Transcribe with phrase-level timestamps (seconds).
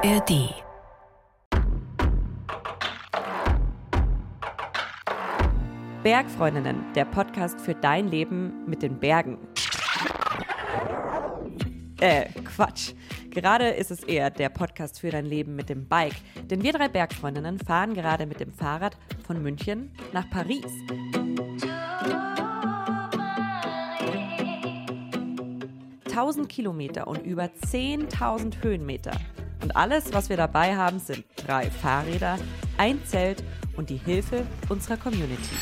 [0.00, 0.54] ARD.
[6.04, 9.38] Bergfreundinnen, der Podcast für dein Leben mit den Bergen.
[12.00, 12.92] Äh, Quatsch.
[13.30, 16.14] Gerade ist es eher der Podcast für dein Leben mit dem Bike.
[16.48, 18.96] Denn wir drei Bergfreundinnen fahren gerade mit dem Fahrrad
[19.26, 20.64] von München nach Paris.
[26.04, 29.10] Tausend Kilometer und über 10.000 Höhenmeter.
[29.60, 32.38] Und alles, was wir dabei haben, sind drei Fahrräder,
[32.76, 33.42] ein Zelt
[33.76, 35.56] und die Hilfe unserer Community.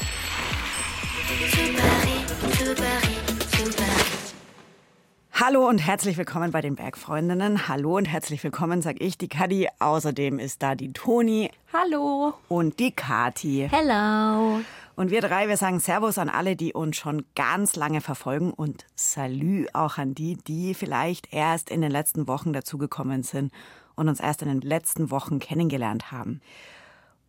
[5.33, 7.69] Hallo und herzlich willkommen bei den Bergfreundinnen.
[7.69, 9.69] Hallo und herzlich willkommen, sag ich, die Kadi.
[9.79, 12.35] Außerdem ist da die Toni Hallo!
[12.49, 13.69] und die Kati.
[13.71, 14.61] Hello.
[14.95, 18.87] Und wir drei, wir sagen Servus an alle, die uns schon ganz lange verfolgen und
[18.95, 23.53] Salü auch an die, die vielleicht erst in den letzten Wochen dazugekommen sind
[23.97, 26.41] und uns erst in den letzten Wochen kennengelernt haben.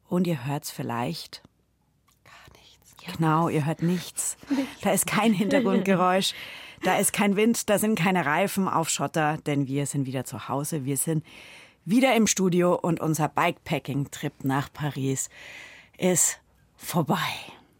[0.07, 1.41] Und ihr hört's vielleicht
[2.23, 2.95] Gar nichts.
[3.17, 4.37] Genau, ihr hört nichts.
[4.81, 6.33] Da ist kein Hintergrundgeräusch,
[6.83, 10.47] da ist kein Wind, da sind keine Reifen auf Schotter, denn wir sind wieder zu
[10.47, 10.85] Hause.
[10.85, 11.25] Wir sind
[11.85, 15.29] wieder im Studio und unser Bikepacking-Trip nach Paris
[15.97, 16.39] ist
[16.75, 17.15] vorbei.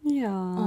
[0.02, 0.66] Ja.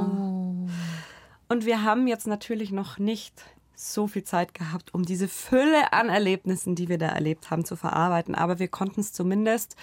[1.50, 3.44] Und wir haben jetzt natürlich noch nicht
[3.82, 7.76] so viel Zeit gehabt, um diese Fülle an Erlebnissen, die wir da erlebt haben, zu
[7.76, 8.36] verarbeiten.
[8.36, 9.76] Aber wir konnten es zumindest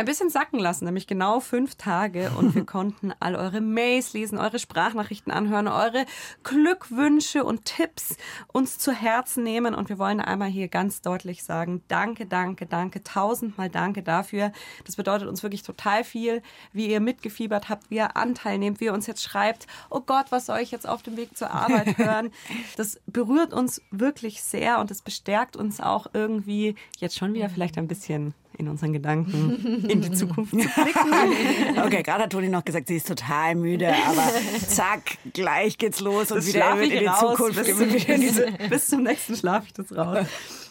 [0.00, 2.32] ein bisschen sacken lassen, nämlich genau fünf Tage.
[2.36, 6.06] Und wir konnten all eure Mails lesen, eure Sprachnachrichten anhören, eure
[6.42, 8.16] Glückwünsche und Tipps
[8.48, 9.74] uns zu Herzen nehmen.
[9.74, 14.52] Und wir wollen einmal hier ganz deutlich sagen, danke, danke, danke, tausendmal danke dafür.
[14.84, 18.86] Das bedeutet uns wirklich total viel, wie ihr mitgefiebert habt, wie ihr Anteil nehmt, wie
[18.86, 21.98] ihr uns jetzt schreibt, oh Gott, was soll ich jetzt auf dem Weg zur Arbeit
[21.98, 22.30] hören?
[22.78, 27.76] Das berührt uns wirklich sehr und es bestärkt uns auch irgendwie jetzt schon wieder vielleicht
[27.76, 31.78] ein bisschen in unseren Gedanken in die Zukunft zu blicken.
[31.84, 34.22] Okay, gerade hat Toni noch gesagt, sie ist total müde, aber
[34.66, 37.92] zack, gleich geht's los und Das wieder wird ich in die raus, Zukunft bis, zum,
[37.92, 40.26] wieder diese bis, bis zum nächsten schlafe ich das raus.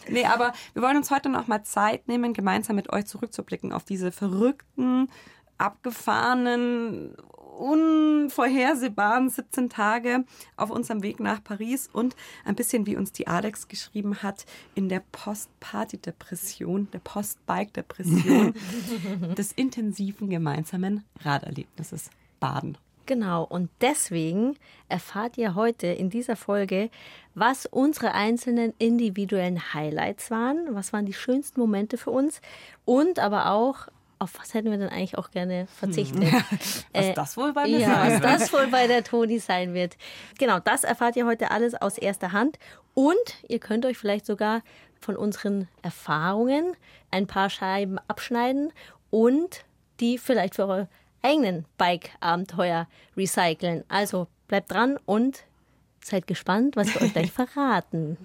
[0.08, 3.84] Nee, aber wir wollen uns heute noch mal Zeit nehmen, gemeinsam mit euch zurückzublicken auf
[3.84, 5.08] diese verrückten,
[5.58, 7.14] abgefahrenen,
[7.60, 10.24] unvorhersehbaren 17 Tage
[10.56, 14.88] auf unserem Weg nach Paris und ein bisschen, wie uns die Alex geschrieben hat, in
[14.88, 18.54] der Post-Party-Depression, der Post-Bike-Depression
[19.36, 22.10] des intensiven gemeinsamen Raderlebnisses
[22.40, 22.78] baden.
[23.10, 24.54] Genau, und deswegen
[24.88, 26.90] erfahrt ihr heute in dieser Folge,
[27.34, 32.40] was unsere einzelnen individuellen Highlights waren, was waren die schönsten Momente für uns
[32.84, 33.88] und aber auch,
[34.20, 36.22] auf was hätten wir denn eigentlich auch gerne verzichtet.
[36.92, 38.24] Was das wohl bei mir ja, sein was wird.
[38.24, 39.96] das wohl bei der Toni sein wird.
[40.38, 42.58] Genau, das erfahrt ihr heute alles aus erster Hand.
[42.92, 43.14] Und
[43.48, 44.62] ihr könnt euch vielleicht sogar
[45.00, 46.76] von unseren Erfahrungen
[47.10, 48.72] ein paar Scheiben abschneiden
[49.08, 49.64] und
[50.00, 50.88] die vielleicht für eure
[51.22, 53.84] eigenen Bike-Abenteuer recyceln.
[53.88, 55.44] Also bleibt dran und
[56.04, 58.18] seid gespannt, was wir euch gleich verraten.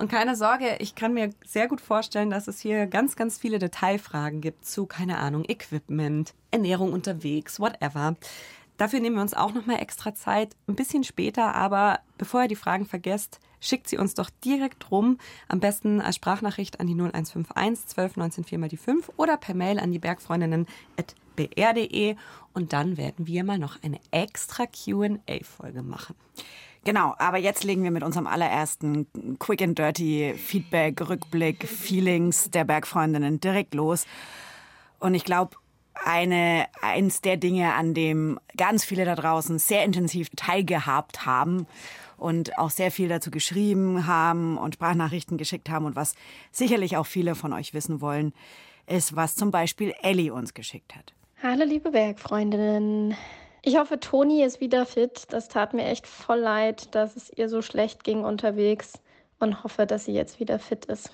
[0.00, 3.58] Und keine Sorge, ich kann mir sehr gut vorstellen, dass es hier ganz, ganz viele
[3.58, 8.16] Detailfragen gibt zu, keine Ahnung, Equipment, Ernährung unterwegs, whatever.
[8.78, 12.56] Dafür nehmen wir uns auch nochmal extra Zeit, ein bisschen später, aber bevor ihr die
[12.56, 15.18] Fragen vergesst, schickt sie uns doch direkt rum.
[15.48, 19.54] Am besten als Sprachnachricht an die 0151 12 19 4 mal die 5 oder per
[19.54, 20.66] Mail an die Bergfreundinnen
[20.98, 22.16] at br.de
[22.54, 26.14] und dann werden wir mal noch eine extra Q&A-Folge machen.
[26.84, 29.06] Genau, aber jetzt legen wir mit unserem allerersten
[29.38, 34.06] Quick and Dirty Feedback, Rückblick, Feelings der Bergfreundinnen direkt los.
[34.98, 35.56] Und ich glaube,
[36.04, 41.66] eine, eins der Dinge, an dem ganz viele da draußen sehr intensiv teilgehabt haben
[42.16, 46.14] und auch sehr viel dazu geschrieben haben und Sprachnachrichten geschickt haben und was
[46.52, 48.32] sicherlich auch viele von euch wissen wollen,
[48.86, 51.12] ist, was zum Beispiel Ellie uns geschickt hat.
[51.42, 53.14] Hallo liebe Bergfreundinnen.
[53.62, 55.24] Ich hoffe, Toni ist wieder fit.
[55.30, 58.94] Das tat mir echt voll leid, dass es ihr so schlecht ging unterwegs
[59.38, 61.10] und hoffe, dass sie jetzt wieder fit ist.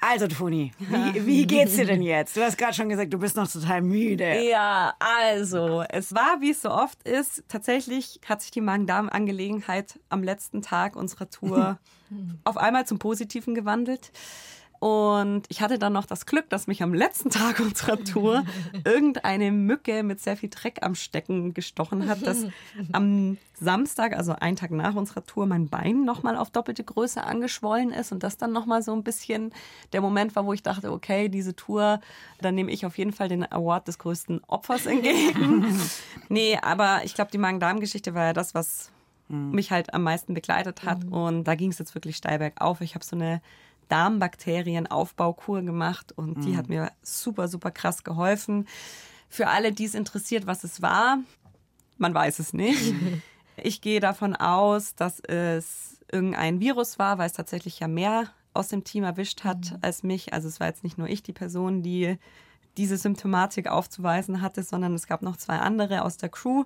[0.00, 2.36] Also, Toni, wie, wie geht's dir denn jetzt?
[2.36, 4.48] Du hast gerade schon gesagt, du bist noch total müde.
[4.48, 10.22] Ja, also, es war, wie es so oft ist, tatsächlich hat sich die Magen-Darm-Angelegenheit am
[10.22, 11.78] letzten Tag unserer Tour
[12.44, 14.12] auf einmal zum Positiven gewandelt.
[14.80, 18.44] Und ich hatte dann noch das Glück, dass mich am letzten Tag unserer Tour
[18.84, 22.44] irgendeine Mücke mit sehr viel Dreck am Stecken gestochen hat, dass
[22.92, 27.90] am Samstag, also einen Tag nach unserer Tour, mein Bein nochmal auf doppelte Größe angeschwollen
[27.90, 29.52] ist und das dann nochmal so ein bisschen
[29.92, 32.00] der Moment war, wo ich dachte, okay, diese Tour,
[32.40, 35.76] dann nehme ich auf jeden Fall den Award des größten Opfers entgegen.
[36.28, 38.92] nee, aber ich glaube, die Magen-Darm-Geschichte war ja das, was
[39.28, 41.04] mich halt am meisten begleitet hat.
[41.04, 42.80] Und da ging es jetzt wirklich steil bergauf.
[42.80, 43.42] Ich habe so eine
[43.88, 48.66] Darmbakterienaufbaukur gemacht und die hat mir super, super krass geholfen.
[49.28, 51.18] Für alle, die es interessiert, was es war,
[51.98, 52.94] man weiß es nicht.
[53.60, 58.68] Ich gehe davon aus, dass es irgendein Virus war, weil es tatsächlich ja mehr aus
[58.68, 60.32] dem Team erwischt hat als mich.
[60.32, 62.18] Also es war jetzt nicht nur ich die Person, die
[62.76, 66.64] diese Symptomatik aufzuweisen hatte, sondern es gab noch zwei andere aus der Crew,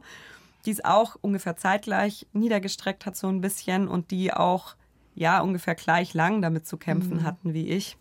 [0.67, 4.77] die es auch ungefähr zeitgleich niedergestreckt hat so ein bisschen und die auch
[5.15, 7.97] ja ungefähr gleich lang damit zu kämpfen hatten wie ich.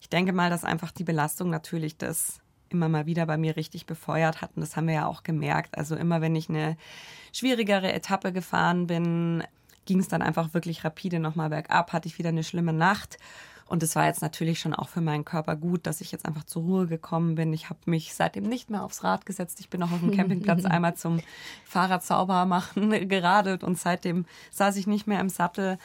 [0.00, 2.40] Ich denke mal, dass einfach die Belastung natürlich das
[2.70, 4.50] immer mal wieder bei mir richtig befeuert hat.
[4.54, 5.76] Und das haben wir ja auch gemerkt.
[5.76, 6.76] Also immer wenn ich eine
[7.32, 9.42] schwierigere Etappe gefahren bin,
[9.86, 13.18] ging es dann einfach wirklich rapide nochmal bergab, hatte ich wieder eine schlimme Nacht.
[13.68, 16.44] Und es war jetzt natürlich schon auch für meinen Körper gut, dass ich jetzt einfach
[16.44, 17.52] zur Ruhe gekommen bin.
[17.52, 19.60] Ich habe mich seitdem nicht mehr aufs Rad gesetzt.
[19.60, 21.20] Ich bin auch auf dem Campingplatz einmal zum
[21.64, 25.78] Fahrrad sauber machen geradelt und seitdem saß ich nicht mehr im Sattel.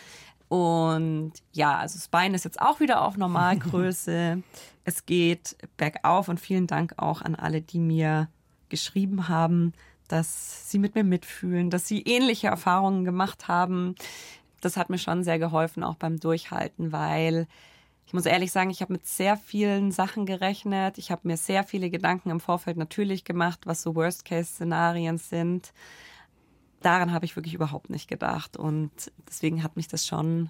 [0.54, 4.44] Und ja, also das Bein ist jetzt auch wieder auf Normalgröße.
[4.84, 8.30] es geht bergauf und vielen Dank auch an alle, die mir
[8.70, 9.74] geschrieben haben,
[10.08, 13.96] dass sie mit mir mitfühlen, dass sie ähnliche Erfahrungen gemacht haben.
[14.62, 17.48] Das hat mir schon sehr geholfen, auch beim Durchhalten, weil
[18.06, 21.00] ich muss ehrlich sagen, ich habe mit sehr vielen Sachen gerechnet.
[21.00, 25.74] Ich habe mir sehr viele Gedanken im Vorfeld natürlich gemacht, was so Worst-Case-Szenarien sind.
[26.84, 28.58] Daran habe ich wirklich überhaupt nicht gedacht.
[28.58, 28.92] Und
[29.28, 30.50] deswegen hat mich das schon,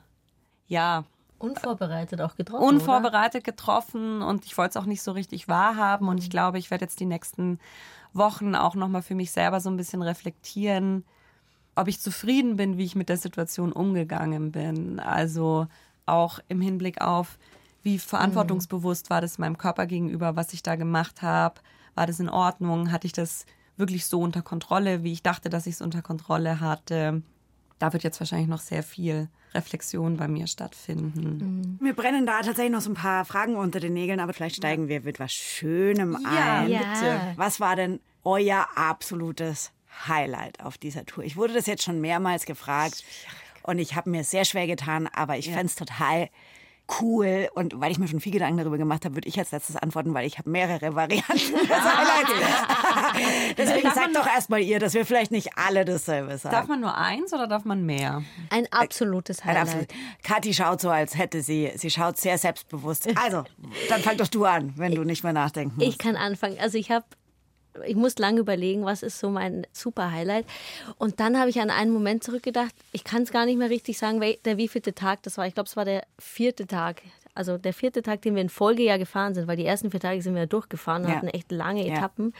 [0.67, 1.05] ja,
[1.39, 2.63] Unvorbereitet auch getroffen.
[2.63, 6.07] unvorbereitet getroffen und ich wollte es auch nicht so richtig wahrhaben.
[6.07, 7.59] Und ich glaube, ich werde jetzt die nächsten
[8.13, 11.03] Wochen auch nochmal für mich selber so ein bisschen reflektieren,
[11.75, 15.01] ob ich zufrieden bin, wie ich mit der Situation umgegangen bin.
[15.01, 15.67] Also
[16.05, 17.37] auch im Hinblick auf,
[17.81, 21.55] wie verantwortungsbewusst war das meinem Körper gegenüber, was ich da gemacht habe.
[21.93, 22.91] War das in Ordnung?
[22.91, 23.45] Hatte ich das
[23.77, 27.21] wirklich so unter Kontrolle, wie ich dachte, dass ich es unter Kontrolle hatte?
[27.79, 31.77] Da wird jetzt wahrscheinlich noch sehr viel Reflexion bei mir stattfinden.
[31.81, 34.87] Mir brennen da tatsächlich noch so ein paar Fragen unter den Nägeln, aber vielleicht steigen
[34.87, 36.69] wir mit was Schönem ein.
[36.69, 37.33] Ja.
[37.35, 39.71] Was war denn euer absolutes
[40.07, 41.23] Highlight auf dieser Tour?
[41.23, 43.03] Ich wurde das jetzt schon mehrmals gefragt
[43.63, 46.29] und ich habe mir sehr schwer getan, aber ich fänd's total
[47.01, 49.75] cool und weil ich mir schon viel Gedanken darüber gemacht habe, würde ich als letztes
[49.75, 52.31] antworten, weil ich habe mehrere Varianten des Highlights.
[53.57, 56.55] Deswegen sagt doch erstmal ihr, dass wir vielleicht nicht alle dasselbe sagen.
[56.55, 58.23] Darf man nur eins oder darf man mehr?
[58.49, 59.61] Ein absolutes Highlight.
[59.61, 59.87] absolut.
[60.23, 63.07] Kathi schaut so, als hätte sie, sie schaut sehr selbstbewusst.
[63.15, 63.43] Also,
[63.89, 65.87] dann fang doch du an, wenn du nicht mehr nachdenken musst.
[65.87, 66.57] Ich kann anfangen.
[66.59, 67.05] Also ich habe,
[67.85, 70.45] ich muss lange überlegen, was ist so mein super Highlight.
[70.97, 72.73] Und dann habe ich an einen Moment zurückgedacht.
[72.91, 75.47] Ich kann es gar nicht mehr richtig sagen, der wievielte Tag das war.
[75.47, 77.01] Ich glaube, es war der vierte Tag.
[77.35, 79.99] Also der vierte Tag, den wir in Folge ja gefahren sind, weil die ersten vier
[79.99, 81.15] Tage sind wir ja durchgefahren und Ja.
[81.15, 81.95] hatten echt lange Ja.
[81.95, 82.31] Etappen.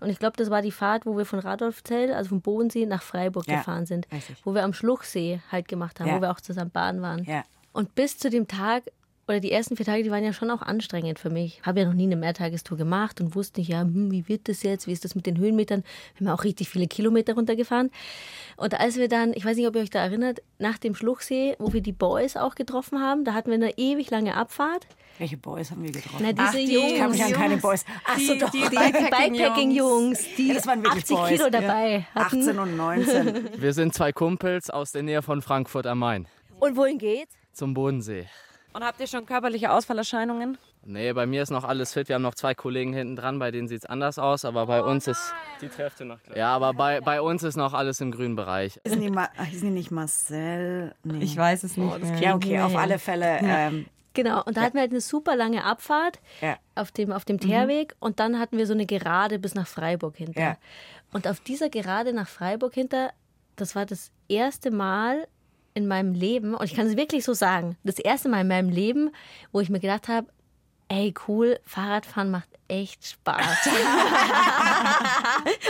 [0.00, 3.02] Und ich glaube, das war die Fahrt, wo wir von Radolfzell, also vom Bodensee nach
[3.02, 4.36] Freiburg Ja, gefahren sind, richtig.
[4.44, 7.24] wo wir am Schluchsee halt gemacht haben, wo wir auch zusammen baden waren.
[7.72, 8.82] Und bis zu dem Tag,
[9.32, 11.60] oder die ersten vier Tage, die waren ja schon auch anstrengend für mich.
[11.64, 14.62] Habe ja noch nie eine Mehrtagestour gemacht und wusste nicht, ja, hm, wie wird das
[14.62, 14.86] jetzt?
[14.86, 15.82] Wie ist das mit den Höhenmetern?
[16.16, 17.90] Wir haben auch richtig viele Kilometer runtergefahren.
[18.56, 21.56] Und als wir dann, ich weiß nicht, ob ihr euch da erinnert, nach dem Schluchsee,
[21.58, 24.86] wo wir die Boys auch getroffen haben, da hatten wir eine ewig lange Abfahrt.
[25.18, 26.18] Welche Boys haben wir getroffen?
[26.22, 26.92] Na, diese Ach, die- Jungs.
[26.92, 27.84] ich kann mich an keine Boys.
[28.04, 28.50] Ach so, doch.
[28.50, 29.38] die die Bikepacking-Jungs.
[29.38, 31.28] Bikepacking-Jungs, die Ja, das waren wirklich 80 Boys.
[31.38, 32.40] Kilo dabei hatten.
[32.42, 33.48] 18 und 19.
[33.60, 36.26] Wir sind zwei Kumpels aus der Nähe von Frankfurt am Main.
[36.60, 37.34] Und wohin geht's?
[37.52, 38.26] Zum Bodensee.
[38.74, 40.56] Und habt ihr schon körperliche Ausfallerscheinungen?
[40.84, 42.08] Nee, bei mir ist noch alles fit.
[42.08, 44.82] Wir haben noch zwei Kollegen hinten dran, bei denen sieht es anders aus, aber bei
[44.82, 45.32] uns ist.
[45.60, 46.36] Die trefft ihr noch gleich.
[46.36, 48.80] Ja, aber bei, bei uns ist noch alles im grünen Bereich.
[48.84, 50.94] Hießen die, Ma hießen die nicht Marcel?
[51.04, 51.22] Nee.
[51.24, 52.18] Ich weiß es nicht mehr.
[52.20, 53.38] ja, okay, auf alle Fälle.
[53.42, 56.58] Ähm, Genau, und da hatten wir halt eine super lange Abfahrt Ja.
[56.74, 60.16] auf dem, auf dem Teerweg und dann hatten wir so eine Gerade bis nach Freiburg
[60.18, 60.38] hinter.
[60.38, 60.56] Ja.
[61.12, 63.10] Und auf dieser Gerade nach Freiburg hinter,
[63.56, 65.26] das war das erste Mal
[65.74, 68.68] in meinem Leben, und ich kann es wirklich so sagen, das erste Mal in meinem
[68.70, 69.10] Leben,
[69.52, 70.26] wo ich mir gedacht habe,
[70.88, 73.42] ey cool, Fahrradfahren macht echt Spaß.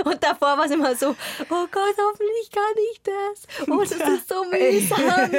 [0.05, 3.47] und davor war es immer so, oh Gott, hoffentlich kann ich das.
[3.69, 5.31] Oh, das ist so mühsam.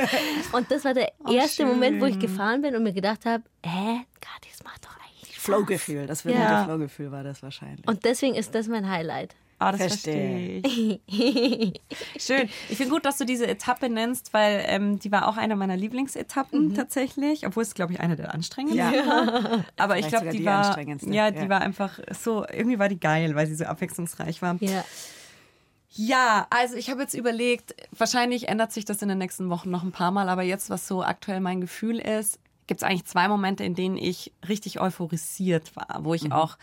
[0.53, 4.01] Und das war der erste Moment, wo ich gefahren bin und mir gedacht habe, hä,
[4.21, 5.43] Kathi, das macht doch eigentlich Spaß.
[5.45, 6.63] Flowgefühl, das Ja.
[6.65, 7.87] Flowgefühl war das wahrscheinlich.
[7.87, 9.35] Und deswegen ist das mein Highlight.
[9.63, 10.61] Ah, das Verstehe.
[10.61, 11.81] verstehe ich.
[12.19, 12.49] Schön.
[12.69, 15.77] Ich finde gut, dass du diese Etappe nennst, weil ähm, die war auch eine meiner
[15.77, 19.07] Lieblingsetappen tatsächlich, obwohl es, glaube ich, eine der anstrengendsten Ja.
[19.07, 19.65] war.
[19.77, 21.49] Aber ich glaube, die, die war, ja, die ja.
[21.49, 24.57] war einfach so, irgendwie war die geil, weil sie so abwechslungsreich war.
[24.59, 24.83] Ja.
[25.95, 29.83] Ja, also ich habe jetzt überlegt, wahrscheinlich ändert sich das in den nächsten Wochen noch
[29.83, 33.27] ein paar Mal, aber jetzt, was so aktuell mein Gefühl ist, gibt es eigentlich zwei
[33.27, 36.57] Momente, in denen ich richtig euphorisiert war, wo ich auch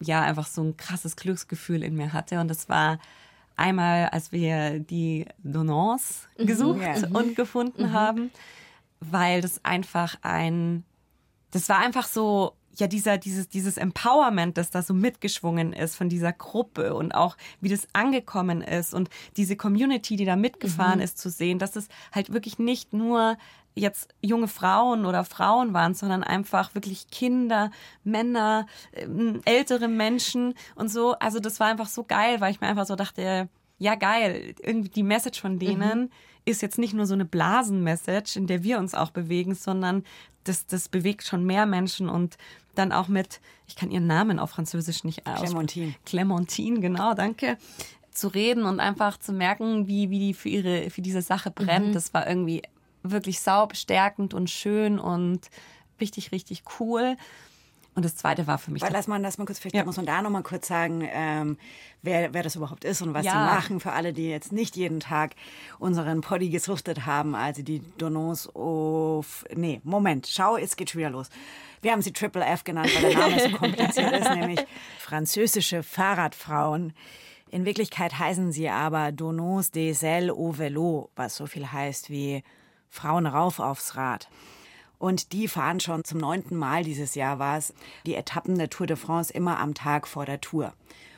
[0.00, 2.40] ja einfach so ein krasses Glücksgefühl in mir hatte.
[2.40, 2.98] Und das war
[3.56, 7.08] einmal, als wir die Donance gesucht Ja.
[7.12, 8.30] und gefunden haben.
[9.00, 10.82] weil das einfach ein,
[11.50, 16.08] das war einfach so, ja, dieser, dieses, dieses Empowerment, das da so mitgeschwungen ist von
[16.08, 21.04] dieser Gruppe und auch wie das angekommen ist und diese Community, die da mitgefahren mhm.
[21.04, 23.36] ist, zu sehen, dass es halt wirklich nicht nur
[23.76, 27.70] jetzt junge Frauen oder Frauen waren, sondern einfach wirklich Kinder,
[28.02, 31.12] Männer, ähm, ältere Menschen und so.
[31.18, 34.88] Also das war einfach so geil, weil ich mir einfach so dachte, ja geil, irgendwie
[34.88, 36.10] die Message von denen mhm.
[36.46, 40.04] ist jetzt nicht nur so eine Blasenmessage, in der wir uns auch bewegen, sondern
[40.44, 42.38] das, das bewegt schon mehr Menschen und
[42.74, 45.52] dann auch mit, ich kann ihren Namen auf Französisch nicht aussprechen.
[45.52, 45.94] Clementine.
[46.04, 47.58] Clementine, genau, danke
[48.16, 51.88] zu reden und einfach zu merken, wie, wie die für ihre, für diese Sache brennt.
[51.88, 51.92] Mhm.
[51.92, 52.62] Das war irgendwie
[53.10, 55.50] wirklich saubestärkend und schön und
[56.00, 57.16] richtig, richtig cool.
[57.96, 58.82] Und das zweite war für mich.
[58.82, 59.84] Weil lass mal, lass mal kurz, vielleicht ja.
[59.84, 61.56] muss man da nochmal kurz sagen, ähm,
[62.02, 63.32] wer, wer das überhaupt ist und was ja.
[63.32, 65.34] die machen für alle, die jetzt nicht jeden Tag
[65.78, 69.46] unseren Poddy gesuchtet haben, also die Donos auf.
[69.54, 71.30] Nee, Moment, schau, es geht schon wieder los.
[71.80, 74.60] Wir haben sie Triple F genannt, weil der Name so kompliziert ist, nämlich
[74.98, 76.92] französische Fahrradfrauen.
[77.48, 82.42] In Wirklichkeit heißen sie aber Donos des Ailes au Vélo, was so viel heißt wie
[82.96, 84.28] Frauen rauf aufs Rad.
[84.98, 87.74] Und die fahren schon zum neunten Mal dieses Jahr war es,
[88.06, 90.72] die Etappen der Tour de France immer am Tag vor der Tour.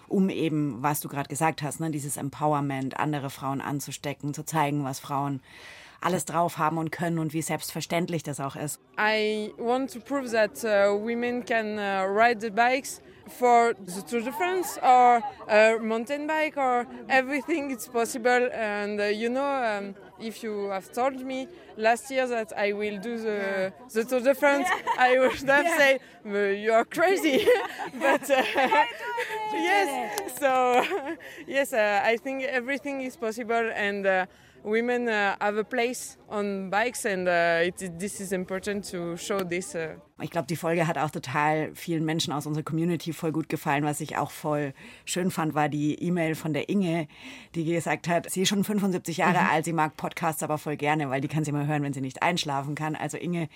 [0.08, 4.84] Um eben, was du gerade gesagt hast, ne, dieses Empowerment, andere Frauen anzustecken, zu zeigen,
[4.84, 5.40] was Frauen
[6.00, 8.80] alles drauf haben und können und wie selbstverständlich das auch ist.
[8.98, 14.22] I want to prove that uh, women can uh, ride the bikes for the Tour
[14.22, 19.94] de France or a mountain bike or everything it's possible and uh, you know um,
[20.20, 24.34] if you have told me last year that I will do the, the Tour de
[24.34, 25.76] France, I would have yeah.
[25.78, 26.00] said,
[26.58, 27.46] you are crazy.
[28.00, 28.42] but uh,
[29.52, 30.84] yes, so
[31.46, 34.26] yes, uh, I think everything is possible and uh,
[34.62, 39.40] women uh, have a place on bikes and uh, it, this is important to show
[39.40, 39.76] this.
[40.20, 43.84] Ich glaube, die Folge hat auch total vielen Menschen aus unserer Community voll gut gefallen.
[43.84, 47.06] Was ich auch voll schön fand, war die E-Mail von der Inge,
[47.54, 49.50] die gesagt hat, sie ist schon 75 Jahre mhm.
[49.50, 52.00] alt, sie mag Podcasts aber voll gerne, weil die kann sie mal hören, wenn sie
[52.00, 52.96] nicht einschlafen kann.
[52.96, 53.48] Also Inge,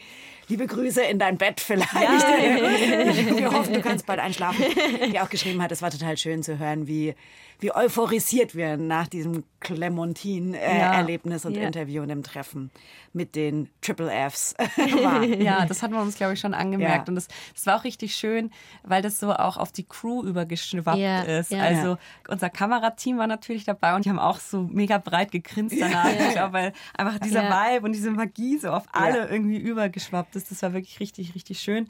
[0.48, 1.92] liebe Grüße in dein Bett vielleicht.
[1.94, 2.12] Ja.
[3.36, 4.64] Wir hoffen, du kannst bald einschlafen.
[5.12, 7.14] Die auch geschrieben hat, es war total schön zu hören, wie,
[7.58, 11.50] wie euphorisiert wir nach diesem Clementine-Erlebnis äh, ja.
[11.50, 11.66] und ja.
[11.66, 12.70] Interview und dem Treffen
[13.12, 14.54] mit den Triple Fs
[15.38, 17.08] Ja, das hatten wir uns, glaube ich, schon angemerkt.
[17.08, 17.10] Ja.
[17.10, 18.50] Und das, das war auch richtig schön,
[18.82, 21.50] weil das so auch auf die Crew übergeschwappt ja, ist.
[21.50, 21.62] Ja.
[21.62, 26.10] Also unser Kamerateam war natürlich dabei und die haben auch so mega breit gegrinst danach.
[26.10, 30.50] Ich glaube, weil einfach dieser Vibe und diese Magie so auf alle irgendwie übergeschwappt ist.
[30.50, 31.88] Das war wirklich richtig, richtig schön.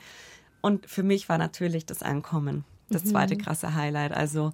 [0.60, 3.10] Und für mich war natürlich das Ankommen das mhm.
[3.10, 4.12] zweite krasse Highlight.
[4.12, 4.52] Also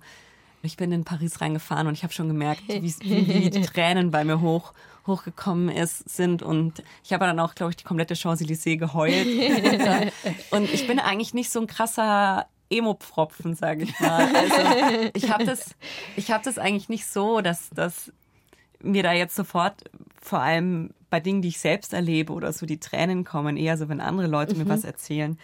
[0.63, 4.25] ich bin in Paris reingefahren und ich habe schon gemerkt, wie, wie, die Tränen bei
[4.25, 4.73] mir hoch,
[5.09, 6.43] hochgekommen ist, sind.
[6.43, 9.27] Und ich habe dann auch, glaube ich, die komplette Champs-Élysées geheult.
[10.51, 14.29] und ich bin eigentlich nicht so ein krasser Emo-Pfropfen, sage ich mal.
[14.35, 15.75] Also ich habe das,
[16.17, 18.13] ich hab das eigentlich nicht so, dass, dass
[18.81, 19.85] mir da jetzt sofort,
[20.21, 23.89] vor allem bei Dingen, die ich selbst erlebe oder so, die Tränen kommen, eher so,
[23.89, 24.65] wenn andere Leute mhm.
[24.65, 25.39] mir was erzählen.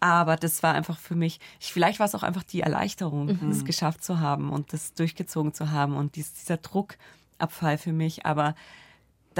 [0.00, 3.50] Aber das war einfach für mich, ich, vielleicht war es auch einfach die Erleichterung, mhm.
[3.50, 8.24] das geschafft zu haben und das durchgezogen zu haben und dies, dieser Druckabfall für mich.
[8.24, 8.54] Aber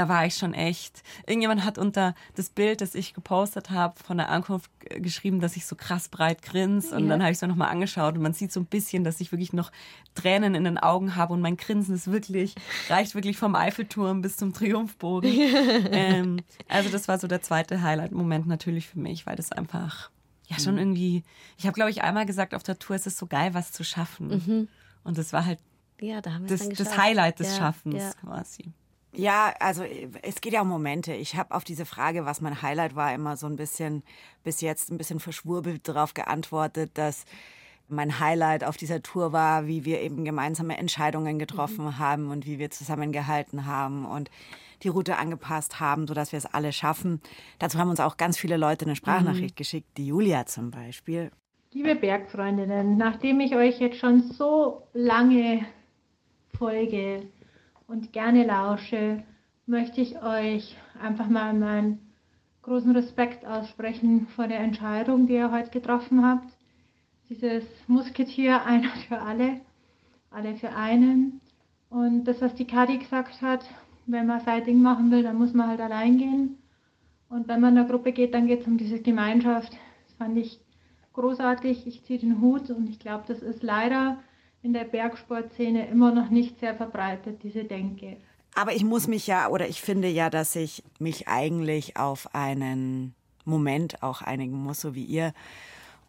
[0.00, 1.02] da war ich schon echt.
[1.26, 5.66] Irgendjemand hat unter das Bild, das ich gepostet habe, von der Ankunft geschrieben, dass ich
[5.66, 6.96] so krass breit grinse.
[6.96, 7.10] Und ja.
[7.10, 9.30] dann habe ich es mir nochmal angeschaut und man sieht so ein bisschen, dass ich
[9.30, 9.70] wirklich noch
[10.14, 12.54] Tränen in den Augen habe und mein Grinsen ist wirklich,
[12.88, 15.30] reicht wirklich vom Eiffelturm bis zum Triumphbogen.
[15.92, 20.10] ähm, also das war so der zweite Highlight-Moment natürlich für mich, weil das einfach
[20.46, 20.80] ja schon mhm.
[20.80, 21.24] irgendwie,
[21.58, 23.84] ich habe glaube ich einmal gesagt auf der Tour, es ist so geil, was zu
[23.84, 24.28] schaffen.
[24.28, 24.68] Mhm.
[25.04, 25.58] Und das war halt
[26.00, 28.12] ja, da das, das, Highlight des ja, Schaffens ja.
[28.22, 28.72] quasi.
[29.12, 29.82] Ja, also
[30.22, 31.12] es geht ja um Momente.
[31.12, 34.02] Ich habe auf diese Frage, was mein Highlight war, immer so ein bisschen
[34.44, 37.24] bis jetzt ein bisschen verschwurbelt darauf geantwortet, dass
[37.88, 41.98] mein Highlight auf dieser Tour war, wie wir eben gemeinsame Entscheidungen getroffen mhm.
[41.98, 44.30] haben und wie wir zusammengehalten haben und
[44.82, 47.20] die Route angepasst haben, sodass wir es alle schaffen.
[47.58, 49.58] Dazu haben uns auch ganz viele Leute eine Sprachnachricht mhm.
[49.58, 51.30] geschickt, die Julia zum Beispiel.
[51.72, 55.66] Liebe Bergfreundinnen, nachdem ich euch jetzt schon so lange
[56.56, 57.22] folge
[57.90, 59.24] und gerne lausche,
[59.66, 61.98] möchte ich euch einfach mal meinen
[62.62, 66.48] großen Respekt aussprechen vor der Entscheidung, die ihr heute getroffen habt.
[67.28, 69.60] Dieses Musketier, einer für alle,
[70.30, 71.40] alle für einen.
[71.88, 73.64] Und das, was die Kadi gesagt hat,
[74.06, 76.58] wenn man sein Ding machen will, dann muss man halt allein gehen.
[77.28, 79.72] Und wenn man in der Gruppe geht, dann geht es um diese Gemeinschaft.
[80.06, 80.60] Das fand ich
[81.12, 81.88] großartig.
[81.88, 84.18] Ich ziehe den Hut und ich glaube, das ist leider
[84.62, 88.16] in der Bergsportszene immer noch nicht sehr verbreitet, diese Denke.
[88.54, 93.14] Aber ich muss mich ja, oder ich finde ja, dass ich mich eigentlich auf einen
[93.44, 95.32] Moment auch einigen muss, so wie ihr.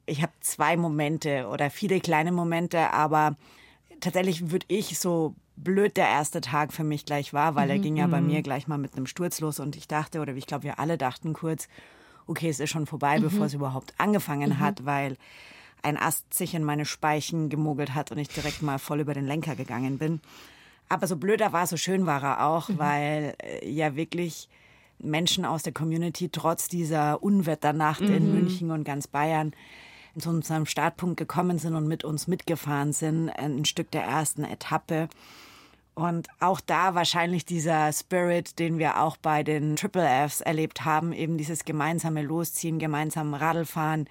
[0.05, 3.37] Ich habe zwei Momente oder viele kleine Momente, aber
[3.99, 7.95] tatsächlich würde ich so blöd der erste Tag für mich gleich war, weil er ging
[7.95, 10.63] ja bei mir gleich mal mit einem Sturz los und ich dachte, oder ich glaube,
[10.63, 11.67] wir alle dachten kurz,
[12.25, 15.17] okay, es ist schon vorbei, bevor es überhaupt angefangen hat, weil
[15.83, 19.25] ein Ast sich in meine Speichen gemogelt hat und ich direkt mal voll über den
[19.25, 20.21] Lenker gegangen bin.
[20.89, 24.49] Aber so blöd er war, so schön war er auch, weil äh, ja wirklich
[24.99, 29.53] Menschen aus der Community trotz dieser Unwetternacht in München und ganz Bayern
[30.19, 35.07] zu unserem Startpunkt gekommen sind und mit uns mitgefahren sind, ein Stück der ersten Etappe.
[35.93, 41.13] Und auch da wahrscheinlich dieser Spirit, den wir auch bei den Triple Fs erlebt haben,
[41.13, 44.07] eben dieses gemeinsame Losziehen, gemeinsam Radlfahren,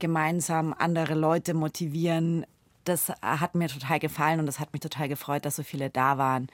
[0.00, 2.44] gemeinsam andere Leute motivieren.
[2.84, 6.18] Das hat mir total gefallen und das hat mich total gefreut, dass so viele da
[6.18, 6.48] waren.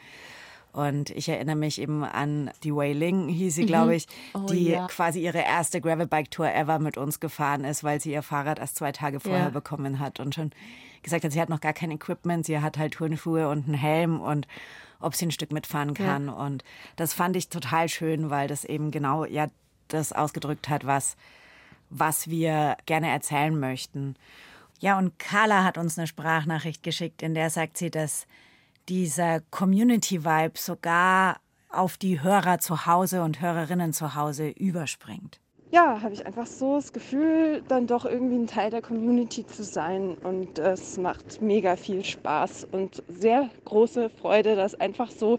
[0.73, 4.07] Und ich erinnere mich eben an die Wei Ling, hieß sie, glaube ich,
[4.51, 4.87] die ja.
[4.89, 8.93] quasi ihre erste Gravelbike-Tour ever mit uns gefahren ist, weil sie ihr Fahrrad erst zwei
[8.93, 9.49] Tage vorher Ja.
[9.49, 10.51] bekommen hat und schon
[11.03, 14.21] gesagt hat, sie hat noch gar kein Equipment, sie hat halt Turnschuhe und einen Helm
[14.21, 14.47] und
[15.01, 16.29] ob sie ein Stück mitfahren kann.
[16.29, 16.63] Und
[16.97, 19.47] das fand ich total schön, weil das eben genau ja
[19.89, 21.17] das ausgedrückt hat, was,
[21.91, 24.17] was wir gerne erzählen möchten.
[24.81, 28.27] Ja, und Carla hat uns eine Sprachnachricht geschickt, in der sagt sie, dass
[28.89, 31.39] dieser Community-Vibe sogar
[31.71, 35.41] auf die Hörer zu Hause und Hörerinnen zu Hause überspringt.
[35.71, 39.65] ja, habe ich einfach so das Gefühl, dann doch irgendwie ein Teil der Community zu
[39.65, 40.17] sein.
[40.23, 45.39] Und es macht mega viel Spaß und sehr große Freude, das einfach so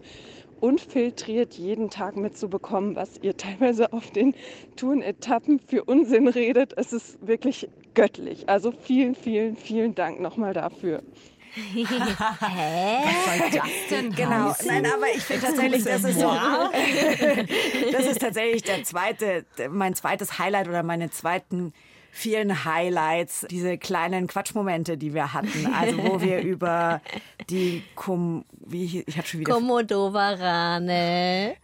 [0.60, 4.34] unfiltriert jeden Tag mitzubekommen, was ihr teilweise auf den
[4.76, 6.72] Tourenetappen für Unsinn redet.
[6.76, 8.48] Es ist wirklich göttlich.
[8.48, 11.02] Also vielen, vielen, vielen Dank nochmal dafür.
[14.14, 16.30] Genau, nein, aber ich finde tatsächlich, das ist so,
[17.92, 21.72] das ist tatsächlich der zweite, mein zweites Highlight oder meine zweiten
[22.18, 27.00] vielen Highlights, diese kleinen Quatschmomente, die wir hatten, also wo wir über
[27.48, 31.54] die Kom, wie ich, habe schon wieder Komodowarane.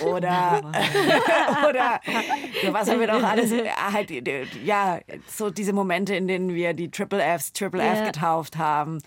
[0.00, 0.62] oder
[1.68, 2.00] oder
[2.72, 3.52] was haben wir doch alles
[3.92, 4.10] halt
[4.64, 9.02] ja so diese Momente in denen wir die Triple Fs Triple F getauft haben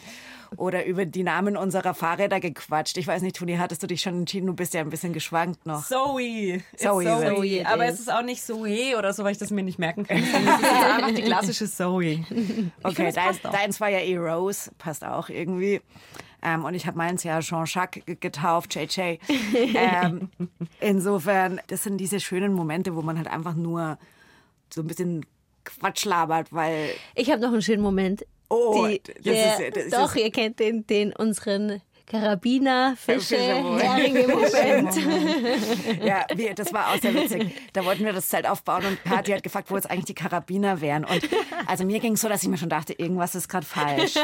[0.57, 2.97] oder über die Namen unserer Fahrräder gequatscht.
[2.97, 4.47] Ich weiß nicht, Toni, hattest du dich schon entschieden?
[4.47, 5.85] Du bist ja ein bisschen geschwankt noch.
[5.85, 6.61] Zoe.
[6.75, 7.35] Zoe Zoe.
[7.35, 10.05] Zoe Aber es ist auch nicht Zoe oder so, weil ich das mir nicht merken
[10.05, 10.17] kann.
[10.23, 12.23] Es ist einfach die klassische Zoe.
[12.83, 15.81] Okay, das dein, deins war ja eh Rose, passt auch irgendwie.
[16.45, 19.17] Ähm, und ich habe meins ja Jean-Jacques ge- getauft, JJ.
[19.75, 20.29] Ähm,
[20.81, 23.97] insofern, das sind diese schönen Momente, wo man halt einfach nur
[24.69, 25.25] so ein bisschen
[25.63, 28.25] Quatsch labert, weil Ich habe noch einen schönen Moment.
[28.53, 33.37] Oh, Die, das der, ist- das ist- doch, ihr kennt den, den unseren Karabiner, Fische.
[33.37, 36.03] Heringe Moment.
[36.03, 37.55] Ja, wir, das war auch sehr witzig.
[37.73, 40.81] Da wollten wir das Zelt aufbauen und Party hat gefragt, wo jetzt eigentlich die Karabiner
[40.81, 41.05] wären.
[41.05, 41.21] Und
[41.65, 44.15] also mir ging es so, dass ich mir schon dachte, irgendwas ist gerade falsch.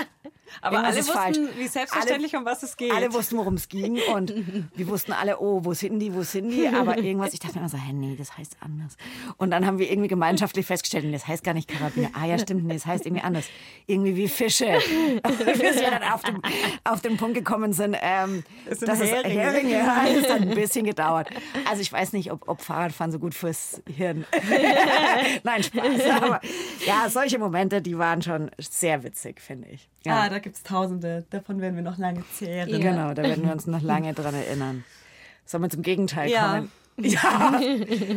[0.61, 1.57] Aber Irgendwas alle ist wussten, falsch.
[1.59, 2.91] wie selbstverständlich, Alle- um was es geht.
[2.91, 4.33] Alle wussten, worum es ging und
[4.75, 6.67] wir wussten alle, oh, wo sind die, wo sind die?
[6.67, 8.97] Aber irgendwas, ich dachte mir immer so, hä, nee, das heißt anders.
[9.37, 12.09] Und dann haben wir irgendwie gemeinschaftlich festgestellt, nee, das heißt gar nicht Karabiner.
[12.19, 13.45] Ah ja, stimmt, nee, das heißt irgendwie anders.
[13.85, 14.79] Irgendwie wie Fische.
[15.23, 16.39] Und bis wir dann auf den,
[16.83, 19.41] auf den Punkt gekommen sind, ähm, sind dass es Heringe.
[19.41, 19.75] Heringe
[20.23, 21.29] es hat ein bisschen gedauert.
[21.69, 24.25] Also ich weiß nicht, ob, ob Fahrradfahren so gut fürs Hirn.
[25.43, 25.85] Nein, Spaß.
[26.21, 26.41] Aber
[26.85, 29.89] ja, solche Momente, die waren schon sehr witzig, finde ich.
[30.05, 30.21] Ja.
[30.21, 31.25] Ah, da gibt es Tausende.
[31.29, 32.69] Davon werden wir noch lange zehren.
[32.69, 32.77] Ja.
[32.77, 34.83] Genau, da werden wir uns noch lange dran erinnern.
[35.45, 36.55] Sollen wir zum Gegenteil Ja.
[36.55, 36.71] kommen?
[37.01, 37.57] Ja.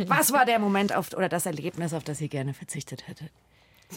[0.07, 3.31] Was war der Moment auf, oder das Erlebnis, auf das ihr gerne verzichtet hättet?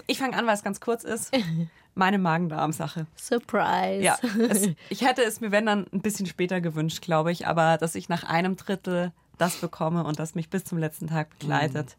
[0.07, 1.33] Ich fange an, weil es ganz kurz ist.
[1.95, 3.07] Meine Magen-Darm-Sache.
[3.17, 4.03] Surprise.
[4.03, 4.19] Ja,
[4.51, 7.47] es, ich hätte es mir, wenn dann, ein bisschen später gewünscht, glaube ich.
[7.47, 11.31] Aber dass ich nach einem Drittel das bekomme und das mich bis zum letzten Tag
[11.39, 11.97] begleitet,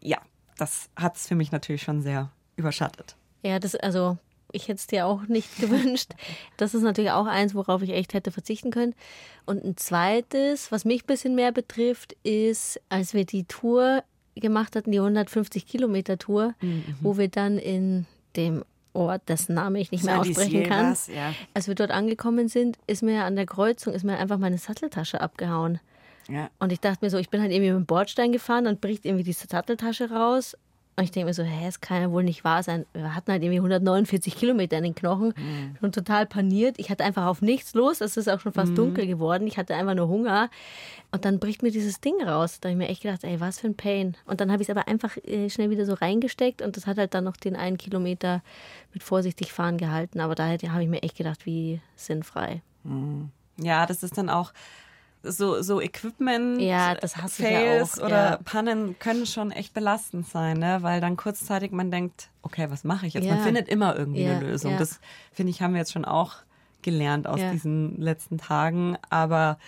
[0.00, 0.18] ja,
[0.56, 3.16] das hat es für mich natürlich schon sehr überschattet.
[3.42, 4.18] Ja, das, also,
[4.52, 6.12] ich hätte es dir auch nicht gewünscht.
[6.56, 8.94] Das ist natürlich auch eins, worauf ich echt hätte verzichten können.
[9.46, 14.76] Und ein zweites, was mich ein bisschen mehr betrifft, ist, als wir die Tour gemacht
[14.76, 16.54] hatten, die 150 Kilometer Tour,
[17.00, 18.64] wo wir dann in dem
[18.94, 21.32] Ort, dessen Name ich nicht mehr aussprechen kann, ja.
[21.54, 25.20] als wir dort angekommen sind, ist mir an der Kreuzung, ist mir einfach meine Satteltasche
[25.20, 25.80] abgehauen.
[26.28, 26.50] Ja.
[26.58, 29.04] Und ich dachte mir so, ich bin halt irgendwie mit dem Bordstein gefahren, dann bricht
[29.04, 30.56] irgendwie die Satteltasche raus.
[30.94, 32.84] Und ich denke mir so, hä, das kann ja wohl nicht wahr sein.
[32.92, 35.32] Wir hatten halt irgendwie 149 Kilometer in den Knochen
[35.80, 36.78] und total paniert.
[36.78, 38.02] Ich hatte einfach auf nichts los.
[38.02, 39.46] Es ist auch schon fast dunkel geworden.
[39.46, 40.50] Ich hatte einfach nur Hunger.
[41.10, 42.60] Und dann bricht mir dieses Ding raus.
[42.60, 44.16] Da habe ich mir echt gedacht, ey, was für ein Pain.
[44.26, 46.98] Und dann habe ich es aber einfach äh, schnell wieder so reingesteckt und das hat
[46.98, 48.42] halt dann noch den einen Kilometer
[48.92, 50.20] mit vorsichtig fahren gehalten.
[50.20, 52.60] Aber da habe ich mir echt gedacht, wie sinnfrei.
[53.56, 54.52] Ja, das ist dann auch,
[55.22, 58.38] so, so Equipment Ja, ich ja Fails auch, oder ja.
[58.44, 60.78] Pannen können schon echt belastend sein, ne?
[60.82, 63.24] weil dann kurzzeitig man denkt, okay, was mache ich jetzt?
[63.24, 63.34] Ja.
[63.34, 64.72] Man findet immer irgendwie Ja, eine Lösung.
[64.72, 64.78] ja.
[64.78, 65.00] Das
[65.32, 66.34] finde ich, haben wir jetzt schon auch
[66.82, 67.52] gelernt aus Ja.
[67.52, 68.96] diesen letzten Tagen.
[69.10, 69.58] Aber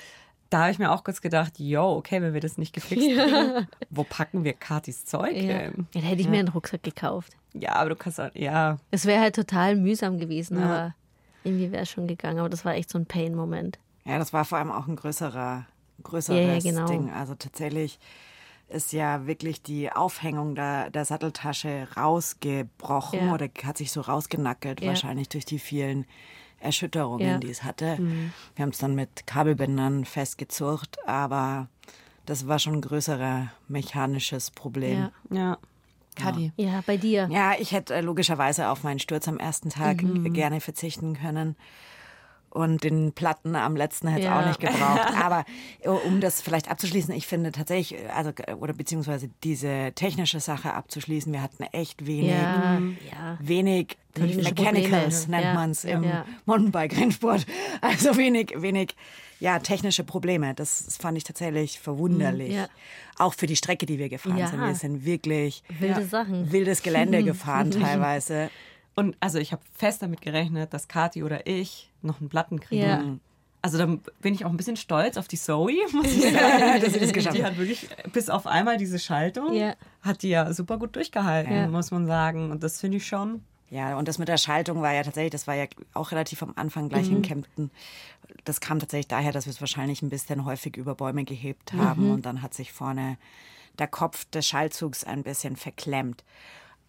[0.50, 3.66] da habe ich mir auch kurz gedacht, yo, okay, wenn wir das nicht gefixt kriegen,
[3.90, 5.40] wo packen wir Katis Zeug Ja.
[5.58, 5.86] hin?
[5.94, 7.32] Ja, da hätte ich mir einen Rucksack gekauft.
[7.52, 10.64] Ja, aber du kannst auch, ja, Es wäre halt total mühsam gewesen, Ja.
[10.64, 10.94] aber
[11.44, 12.38] irgendwie wäre es schon gegangen.
[12.40, 13.78] Aber das war echt so ein Pain-Moment.
[14.04, 15.66] Ja, das war vor allem auch ein größerer,
[16.02, 16.86] größeres Ja, ja, genau.
[16.86, 17.10] Ding.
[17.10, 17.98] Also tatsächlich
[18.68, 23.32] ist ja wirklich die Aufhängung der, der Satteltasche rausgebrochen Ja.
[23.34, 26.06] oder hat sich so rausgenackelt, wahrscheinlich durch die vielen
[26.60, 27.36] Erschütterungen.
[27.36, 27.40] Mhm.
[27.40, 27.98] die es hatte.
[28.56, 31.68] Wir haben es dann mit Kabelbändern festgezurrt, aber
[32.26, 35.10] das war schon ein größerer mechanisches Problem.
[35.30, 35.36] Ja.
[35.36, 35.58] ja.
[36.16, 36.52] Kadi.
[36.56, 37.28] Ja, bei dir.
[37.30, 40.32] Ja, ich hätte äh, logischerweise auf meinen Sturz am ersten Tag Mhm.
[40.32, 41.56] gerne verzichten können.
[42.54, 44.40] Und den Platten am letzten hätte es Ja.
[44.40, 45.00] auch nicht gebraucht.
[45.22, 45.44] Aber
[45.80, 50.38] äh, um das vielleicht abzuschließen, ich finde tatsächlich, äh, also äh, oder beziehungsweise diese technische
[50.40, 53.38] Sache abzuschließen, wir hatten echt wenig, Ja, ja.
[53.40, 55.42] wenig Mechanicals Probleme.
[55.42, 56.04] nennt man es im.
[56.46, 57.44] Mountainbike-Rennsport.
[57.80, 58.94] Also wenig, wenig,
[59.40, 60.54] ja, technische Probleme.
[60.54, 62.50] Das, das fand ich tatsächlich verwunderlich.
[62.50, 62.66] Mhm, ja.
[63.18, 64.46] Auch für die Strecke, die wir gefahren Ja.
[64.48, 64.60] sind.
[64.60, 66.50] Wir sind wirklich Wilde Sachen.
[66.52, 68.48] wildes Gelände gefahren teilweise.
[68.96, 72.82] Und also ich habe fest damit gerechnet, dass Kati oder ich noch einen Platten kriegen.
[72.82, 73.02] Ja.
[73.62, 73.86] Also da
[74.20, 76.80] bin ich auch ein bisschen stolz auf die Zoe, muss ich sagen.
[76.82, 77.56] dass sie das geschafft Die hat.
[77.56, 79.74] wirklich bis auf einmal diese Schaltung, Ja.
[80.02, 81.66] hat die ja super gut durchgehalten, Ja.
[81.68, 82.50] muss man sagen.
[82.50, 83.42] Und das finde ich schon.
[83.70, 86.52] Ja, und das mit der Schaltung war ja tatsächlich, das war ja auch relativ am
[86.54, 87.70] Anfang gleich in Kempten.
[88.44, 92.10] Das kam tatsächlich daher, dass wir es wahrscheinlich ein bisschen häufig über Bäume gehebt haben
[92.12, 93.16] und dann hat sich vorne
[93.78, 96.22] der Kopf des Schallzugs ein bisschen verklemmt.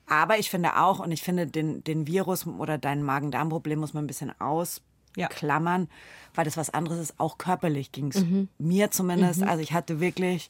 [0.07, 4.03] Aber ich finde auch, und ich finde, den, den Virus oder dein Magen-Darm-Problem muss man
[4.03, 5.87] ein bisschen ausklammern,
[6.33, 7.19] weil das was anderes ist.
[7.19, 8.23] Auch körperlich ging es
[8.57, 9.43] mir zumindest.
[9.43, 10.49] Also ich hatte wirklich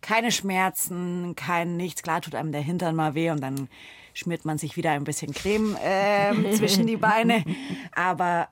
[0.00, 2.02] keine Schmerzen, kein nichts.
[2.02, 3.68] Klar tut einem der Hintern mal weh und dann
[4.14, 7.44] schmiert man sich wieder ein bisschen Creme ähm, zwischen die Beine.
[7.94, 8.48] Aber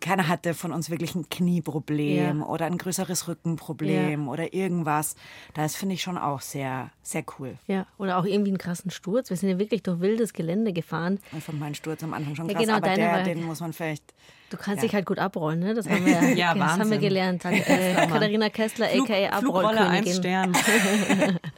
[0.00, 2.46] keiner hatte von uns wirklich ein Knieproblem Ja.
[2.46, 5.16] oder ein größeres Rückenproblem oder irgendwas.
[5.54, 7.56] Das finde ich schon auch sehr, sehr cool.
[7.66, 9.30] Ja, oder auch irgendwie einen krassen Sturz.
[9.30, 11.18] Wir sind ja wirklich durch wildes Gelände gefahren.
[11.36, 13.60] Ich fand meinen Sturz am Anfang schon Ja, krass, genau, aber deine der, den muss
[13.60, 14.14] man vielleicht...
[14.50, 14.86] Du kannst Ja.
[14.88, 15.74] dich halt gut abrollen, ne?
[15.74, 17.00] Das haben wir, Ja, das haben wir Wahnsinn.
[17.00, 17.44] gelernt.
[17.44, 19.38] Äh, Katharina Kessler, Flug, a.k.a.
[19.40, 20.54] Flugrolle, eins Abrollkönigin.
[20.54, 21.38] Stern.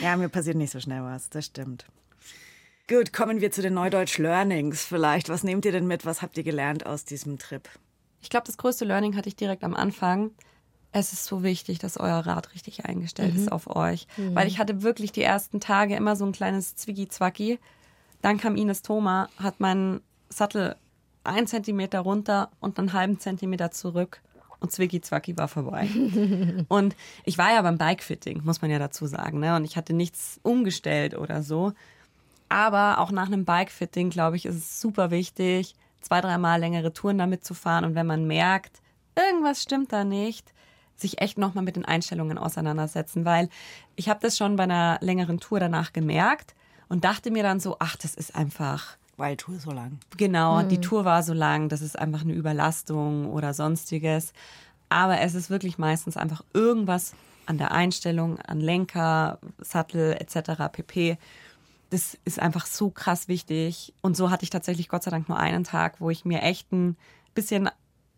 [0.00, 1.86] Ja, mir passiert nicht so schnell was, das stimmt.
[2.88, 5.28] Gut, kommen wir zu den Neudeutsch Learnings vielleicht.
[5.28, 6.06] Was nehmt ihr denn mit?
[6.06, 7.68] Was habt ihr gelernt aus diesem Trip?
[8.22, 10.30] Ich glaube, das größte Learning hatte ich direkt am Anfang.
[10.90, 14.06] Es ist so wichtig, dass euer Rad richtig eingestellt ist auf euch.
[14.16, 17.58] Weil ich hatte wirklich die ersten Tage immer so ein kleines Zwicki-Zwacki.
[18.22, 20.74] Dann kam Ines Thoma, hat meinen Sattel
[21.24, 24.22] einen Zentimeter runter und einen halben Zentimeter zurück.
[24.60, 25.90] Und Zwicki-Zwacki war vorbei.
[26.68, 29.40] und ich war ja beim Bikefitting, muss man ja dazu sagen.
[29.40, 29.54] Ne?
[29.56, 31.74] Und ich hatte nichts umgestellt oder so.
[32.48, 37.18] Aber auch nach einem Bikefitting, glaube ich, ist es super wichtig, zwei, dreimal längere Touren
[37.18, 37.84] damit zu fahren.
[37.84, 38.80] Und wenn man merkt,
[39.16, 40.52] irgendwas stimmt da nicht,
[40.96, 43.24] sich echt nochmal mit den Einstellungen auseinandersetzen.
[43.24, 43.48] Weil
[43.96, 46.54] ich habe das schon bei einer längeren Tour danach gemerkt
[46.88, 49.98] und dachte mir dann so, ach, das ist einfach, Weil Tour so lang.
[50.16, 54.32] genau, die Tour war so lang, das ist einfach eine Überlastung oder sonstiges.
[54.88, 57.12] Aber es ist wirklich meistens einfach irgendwas
[57.46, 60.70] an der Einstellung, an Lenker, Sattel etc.
[60.72, 61.18] pp.
[61.90, 63.94] Das ist einfach so krass wichtig.
[64.02, 66.70] Und so hatte ich tatsächlich Gott sei Dank nur einen Tag, wo ich mir echt
[66.72, 66.96] ein
[67.34, 67.70] bisschen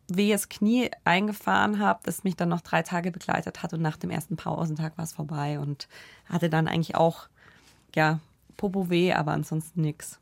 [0.09, 3.73] wehes Knie eingefahren habe, das mich dann noch drei Tage begleitet hat.
[3.73, 5.89] Und nach dem ersten Pausentag war es vorbei und
[6.29, 7.29] hatte dann eigentlich auch,
[7.95, 8.19] ja,
[8.57, 10.19] Popo weh, aber ansonsten nix.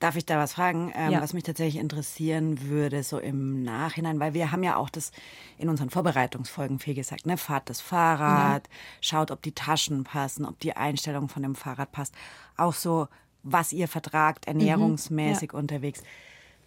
[0.00, 1.20] Darf ich da was fragen, ähm, Ja.
[1.20, 5.12] was mich tatsächlich interessieren würde, so im Nachhinein, weil wir haben ja auch das
[5.58, 7.36] in unseren Vorbereitungsfolgen viel gesagt, ne?
[7.36, 8.68] Fahrt das Fahrrad,
[9.02, 12.14] schaut, ob die Taschen passen, ob die Einstellung von dem Fahrrad passt.
[12.56, 13.08] Auch so,
[13.42, 16.02] was ihr vertragt, ernährungsmäßig unterwegs.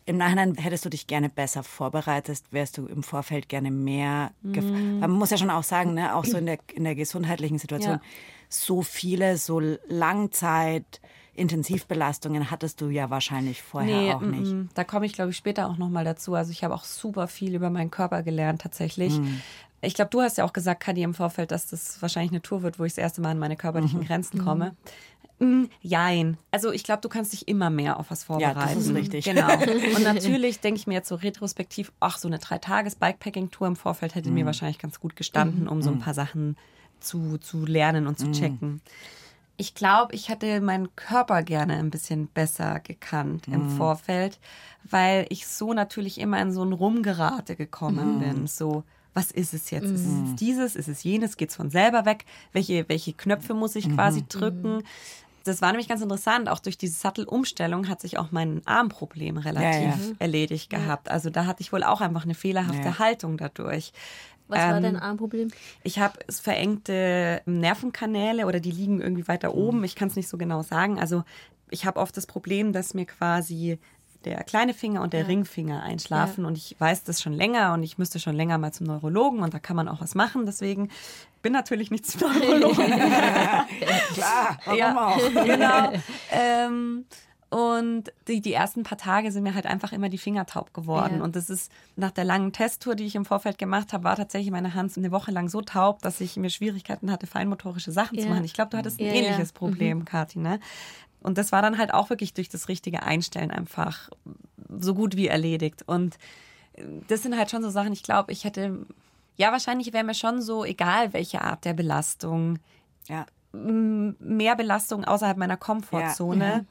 [0.06, 4.32] Im Nachhinein hättest du dich gerne besser vorbereitet, wärst du im Vorfeld gerne mehr
[5.00, 7.58] Weil man muss ja schon auch sagen, ne, auch so in der, in der gesundheitlichen
[7.58, 8.02] Situation, Ja.
[8.50, 11.00] so viele, so Langzeit
[11.36, 14.52] Intensivbelastungen hattest du ja wahrscheinlich vorher auch mm, nicht.
[14.54, 14.70] mm.
[14.74, 16.36] Da komme ich, glaube ich, später auch nochmal dazu.
[16.36, 19.20] Also ich habe auch super viel über meinen Körper gelernt tatsächlich.
[19.20, 19.42] Mhm.
[19.82, 22.62] Ich glaube, du hast ja auch gesagt, Kadi, im Vorfeld, dass das wahrscheinlich eine Tour
[22.64, 24.06] wird, wo ich das erste Mal an meine körperlichen Mhm.
[24.06, 24.76] Grenzen komme.
[25.40, 26.38] Mm, Jein.
[26.52, 28.60] Also ich glaube, du kannst dich immer mehr auf was Ja, vorbereiten.
[28.60, 29.26] das ist richtig.
[29.26, 29.48] Genau.
[29.96, 34.30] Und natürlich denke ich mir jetzt so retrospektiv, ach, so eine Drei-Tages-Bikepacking-Tour im Vorfeld hätte
[34.30, 34.36] Mhm.
[34.36, 36.56] mir wahrscheinlich ganz gut gestanden, um so ein paar Sachen
[37.00, 38.34] zu, zu lernen und zu Mhm.
[38.34, 38.82] checken.
[39.56, 44.40] Ich glaube, ich hätte meinen Körper gerne ein bisschen besser gekannt im Vorfeld,
[44.84, 48.48] weil ich so natürlich immer in so ein Rumgerate gekommen bin.
[48.48, 49.86] So, was ist es jetzt?
[49.92, 52.26] Ist es dieses, ist es jenes, geht es von selber weg?
[52.52, 54.84] Welche, welche Knöpfe muss ich quasi drücken?
[55.44, 56.50] Das war nämlich ganz interessant.
[56.50, 61.12] Auch durch diese Sattelumstellung hat sich auch mein Armproblem relativ Ja, erledigt gehabt.
[61.12, 63.00] Also da hatte ich wohl auch einfach eine fehlerhafte Ja.
[63.00, 63.92] Haltung dadurch.
[64.48, 65.50] Was war Ähm, dein Armproblem?
[65.84, 69.84] Ich habe verengte Nervenkanäle oder die liegen irgendwie weiter oben.
[69.84, 71.00] Ich kann es nicht so genau sagen.
[71.00, 71.24] Also
[71.70, 73.80] ich habe oft das Problem, dass mir quasi
[74.26, 77.98] der kleine Finger und der Ringfinger einschlafen und ich weiß das schon länger und ich
[77.98, 80.46] müsste schon länger mal zum Neurologen und da kann man auch was machen.
[80.46, 80.90] Deswegen
[81.42, 82.86] bin natürlich nicht zum Neurologen.
[84.14, 85.46] Klar, warum Ja, auch?
[85.46, 85.92] genau.
[86.32, 87.06] ähm,
[87.54, 91.18] und die, die ersten paar Tage sind mir halt einfach immer die Finger taub geworden.
[91.18, 91.24] Ja.
[91.24, 94.50] Und das ist nach der langen Testtour, die ich im Vorfeld gemacht habe, war tatsächlich
[94.52, 98.26] meine Hand eine Woche lang so taub, dass ich mir Schwierigkeiten hatte, feinmotorische Sachen zu
[98.26, 98.32] Ja.
[98.32, 98.44] machen.
[98.44, 100.60] Ich glaube, du hattest ein Ja, ähnliches Problem, Kathi, ne?
[101.22, 104.10] Und das war dann halt auch wirklich durch das richtige Einstellen einfach
[104.80, 105.84] so gut wie erledigt.
[105.86, 106.18] Und
[107.08, 108.86] das sind halt schon so Sachen, ich glaube, ich hätte,
[109.38, 112.58] ja, wahrscheinlich wäre mir schon so, egal welche Art der Belastung,
[113.08, 113.26] Ja.
[113.54, 116.66] mehr Belastung außerhalb meiner Komfortzone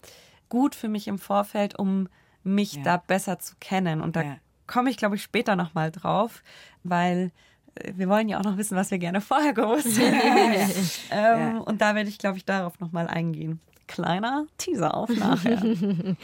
[0.52, 2.08] gut für mich im Vorfeld, um
[2.44, 2.82] mich Ja.
[2.82, 4.02] da besser zu kennen.
[4.02, 4.36] Und da Ja.
[4.66, 6.42] komme ich, glaube ich, später nochmal drauf,
[6.82, 7.30] weil
[7.76, 10.90] äh, wir wollen ja auch noch wissen, was wir gerne vorher gewusst hätten.
[11.10, 13.60] ähm, Und da werde ich, glaube ich, darauf nochmal eingehen.
[13.86, 15.56] Kleiner Teaser auf nachher.
[15.56, 16.16] Kathi,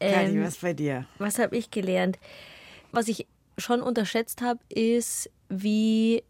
[0.00, 1.06] Ähm, was bei dir?
[1.18, 2.18] Was habe ich gelernt?
[2.90, 6.22] Was ich schon unterschätzt habe, ist, wie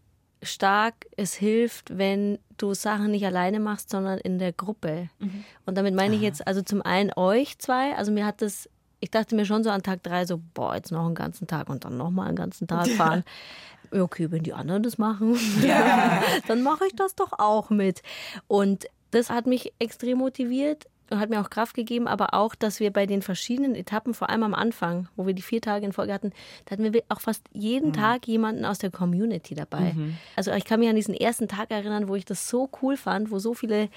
[0.43, 5.09] stark es hilft, wenn du Sachen nicht alleine machst, sondern in der Gruppe.
[5.67, 7.97] Und damit meine ich jetzt also zum einen euch zwei.
[7.97, 8.69] Also mir hat das,
[9.01, 11.69] ich dachte mir schon so an Tag drei so, boah, jetzt noch einen ganzen Tag
[11.69, 13.25] und dann noch mal einen ganzen Tag fahren.
[13.93, 15.37] Ja, okay, wenn die anderen das machen,
[16.49, 18.03] dann mache ich das doch auch mit.
[18.49, 20.87] Und das hat mich extrem motiviert
[21.19, 24.43] hat mir auch Kraft gegeben, aber auch, dass wir bei den verschiedenen Etappen, vor allem
[24.43, 26.33] am Anfang, wo wir die vier Tage in Folge hatten,
[26.65, 29.95] da hatten wir auch fast jeden Tag jemanden aus der Community dabei.
[30.37, 33.31] Also ich kann mich an diesen ersten Tag erinnern, wo ich das so cool fand,
[33.31, 33.89] wo so viele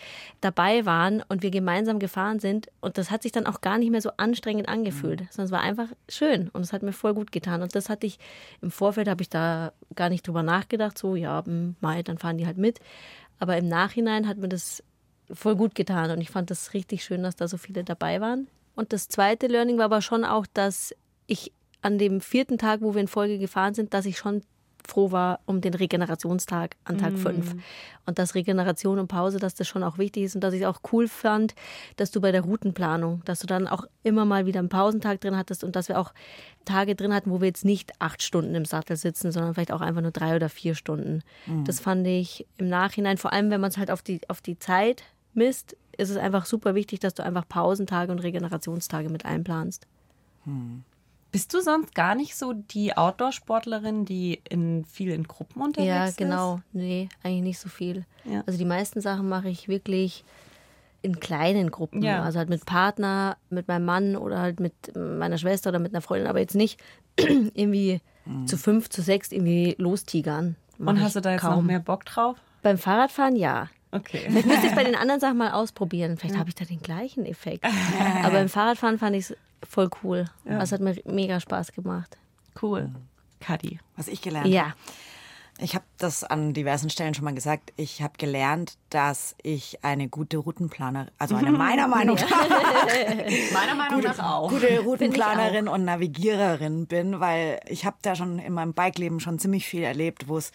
[0.42, 2.68] dabei waren und wir gemeinsam gefahren sind.
[2.82, 5.62] Und das hat sich dann auch gar nicht mehr so anstrengend angefühlt, sondern es war
[5.62, 7.62] einfach schön und es hat mir voll gut getan.
[7.62, 8.20] Und das hatte ich
[8.62, 11.44] im Vorfeld, habe ich da gar nicht drüber nachgedacht, so ja,
[11.82, 12.80] Mai, dann fahren die halt mit,
[13.40, 14.84] aber im Nachhinein hat mir das
[15.34, 18.48] voll gut getan und ich fand das richtig schön, dass da so viele dabei waren.
[18.76, 20.94] Und das zweite Learning war aber schon auch, dass
[21.28, 24.42] ich an dem vierten Tag, wo wir in Folge gefahren sind, dass ich schon
[24.88, 27.56] froh war um den Regenerationstag an Tag 5.
[28.06, 30.68] Und dass Regeneration und Pause, dass das schon auch wichtig ist und dass ich es
[30.68, 31.56] auch cool fand,
[31.96, 35.36] dass du bei der Routenplanung, dass du dann auch immer mal wieder einen Pausentag drin
[35.36, 36.14] hattest und dass wir auch
[36.66, 39.82] Tage drin hatten, wo wir jetzt nicht acht Stunden im Sattel sitzen, sondern vielleicht auch
[39.82, 41.24] einfach nur drei oder vier Stunden.
[41.64, 44.60] Das fand ich im Nachhinein, vor allem wenn man es halt auf die, auf die
[44.60, 45.04] Zeit
[45.36, 49.88] misst, ist es einfach super wichtig, dass du einfach Pausentage und Regenerationstage mit einplanst.
[51.32, 56.06] Bist du sonst gar nicht so die Outdoor-Sportlerin, die in viel in Gruppen unterwegs Ja,
[56.06, 56.18] ist?
[56.18, 56.62] genau.
[56.72, 58.06] Nee, eigentlich nicht so viel.
[58.24, 58.44] Ja.
[58.46, 60.24] Also die meisten Sachen mache ich wirklich
[61.02, 62.02] in kleinen Gruppen.
[62.04, 62.24] Ja.
[62.24, 66.02] Also halt mit Partner, mit meinem Mann oder halt mit meiner Schwester oder mit einer
[66.02, 66.80] Freundin, aber jetzt nicht
[67.20, 68.02] irgendwie
[68.46, 70.56] zu fünf, zu sechs irgendwie lostigern.
[70.78, 71.66] Mach Und hast du da jetzt noch kaum.
[71.68, 72.38] mehr Bock drauf?
[72.62, 73.70] Beim Fahrradfahren ja.
[73.96, 74.26] Okay.
[74.28, 76.18] Vielleicht müsste ich es bei den anderen Sachen mal ausprobieren.
[76.18, 77.64] Vielleicht habe ich da den gleichen Effekt.
[78.24, 80.26] Aber beim Fahrradfahren fand ich es voll cool.
[80.46, 82.18] Es hat mir mega Spaß gemacht.
[82.62, 82.90] Cool.
[83.40, 83.80] Kadi.
[83.96, 84.64] Was ich gelernt Ja.
[84.64, 84.74] habe.
[85.58, 87.72] Ich habe das an diversen Stellen schon mal gesagt.
[87.78, 92.30] Ich habe gelernt, dass ich eine gute Routenplanerin, also eine meiner Meinung nach
[93.54, 94.50] Meiner Meinung nach auch.
[94.50, 99.66] gute Routenplanerin und Navigiererin bin, weil ich habe da schon in meinem Bikeleben schon ziemlich
[99.66, 100.52] viel erlebt, wo es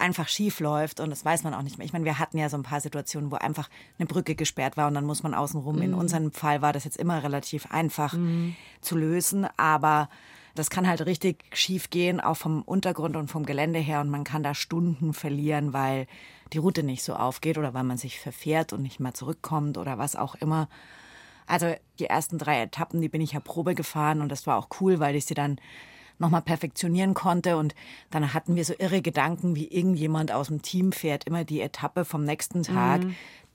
[0.00, 1.84] einfach schief läuft und das weiß man auch nicht mehr.
[1.84, 4.88] Ich meine, wir hatten ja so ein paar Situationen, wo einfach eine Brücke gesperrt war
[4.88, 5.80] und dann muss man außenrum.
[5.82, 8.14] In unserem Fall war das jetzt immer relativ einfach
[8.80, 10.08] zu lösen, aber
[10.54, 14.24] das kann halt richtig schief gehen, auch vom Untergrund und vom Gelände her und man
[14.24, 16.06] kann da Stunden verlieren, weil
[16.52, 19.98] die Route nicht so aufgeht oder weil man sich verfährt und nicht mehr zurückkommt oder
[19.98, 20.68] was auch immer.
[21.46, 24.68] Also die ersten drei Etappen, die bin ich ja Probe gefahren und das war auch
[24.80, 25.60] cool, weil ich sie dann
[26.20, 27.74] nochmal perfektionieren konnte und
[28.10, 32.04] dann hatten wir so irre Gedanken, wie irgendjemand aus dem Team fährt immer die Etappe
[32.04, 33.02] vom nächsten Tag.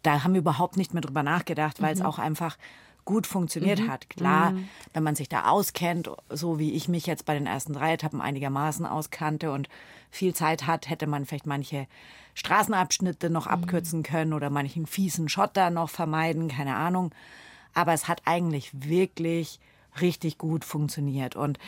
[0.03, 2.57] Da haben wir überhaupt nicht mehr drüber nachgedacht, weil es auch einfach
[3.05, 4.09] gut funktioniert hat.
[4.09, 4.53] Klar,
[4.93, 8.19] wenn man sich da auskennt, so wie ich mich jetzt bei den ersten drei Etappen
[8.19, 9.69] einigermaßen auskannte und
[10.09, 11.87] viel Zeit hat, hätte man vielleicht manche
[12.33, 17.13] Straßenabschnitte noch abkürzen können oder manchen fiesen Schotter noch vermeiden, keine Ahnung.
[17.73, 19.59] Aber es hat eigentlich wirklich
[20.01, 21.35] richtig gut funktioniert.
[21.35, 21.59] Und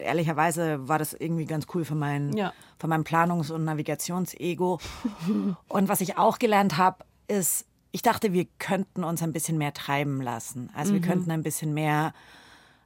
[0.00, 2.52] ehrlicherweise war das irgendwie ganz cool für mein, Ja.
[2.78, 4.78] für mein Planungs- und Navigationsego.
[5.68, 9.74] und was ich auch gelernt habe, ist, ich dachte, wir könnten uns ein bisschen mehr
[9.74, 10.70] treiben lassen.
[10.74, 12.12] Also wir könnten ein bisschen mehr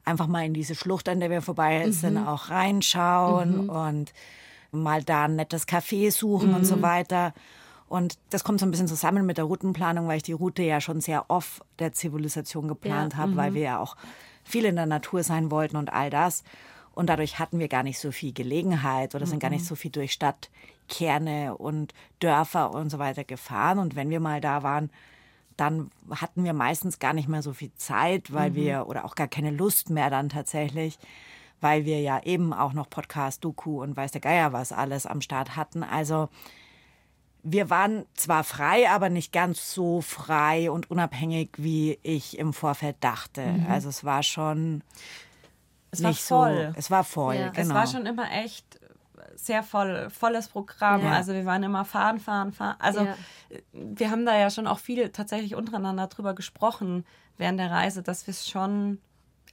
[0.05, 4.13] einfach mal in diese Schlucht, an der wir vorbei sind, auch reinschauen und
[4.71, 6.57] mal da ein nettes Café suchen mhm.
[6.57, 7.33] und so weiter.
[7.89, 10.81] Und das kommt so ein bisschen zusammen mit der Routenplanung, weil ich die Route ja
[10.81, 13.55] schon sehr off der Zivilisation geplant ja, habe, weil mhm.
[13.55, 13.97] wir ja auch
[14.43, 16.45] viel in der Natur sein wollten und all das.
[16.95, 19.67] Und dadurch hatten wir gar nicht so viel Gelegenheit oder sind gar nicht mhm.
[19.67, 23.79] so viel durch Stadtkerne und Dörfer und so weiter gefahren.
[23.79, 24.91] Und wenn wir mal da waren,
[25.57, 28.55] dann hatten wir meistens gar nicht mehr so viel Zeit, weil mhm.
[28.55, 30.99] wir oder auch gar keine Lust mehr dann tatsächlich,
[31.61, 35.21] weil wir ja eben auch noch Podcast, Doku und weiß der Geier was alles am
[35.21, 35.83] Start hatten.
[35.83, 36.29] Also
[37.43, 42.97] wir waren zwar frei, aber nicht ganz so frei und unabhängig, wie ich im Vorfeld
[43.01, 43.43] dachte.
[43.43, 43.67] Mhm.
[43.69, 44.83] Also es war schon
[45.95, 46.71] es war voll.
[46.73, 47.49] So, es war voll, ja.
[47.49, 47.69] genau.
[47.69, 48.81] Es war schon immer echt
[49.37, 51.03] sehr voll, volles Programm.
[51.03, 51.13] Ja.
[51.13, 52.77] Also wir waren immer fahren, fahren, fahren.
[52.79, 53.17] Also ja.
[53.73, 57.05] wir haben da ja schon auch viel tatsächlich untereinander drüber gesprochen
[57.37, 59.01] während der Reise, dass wir es schon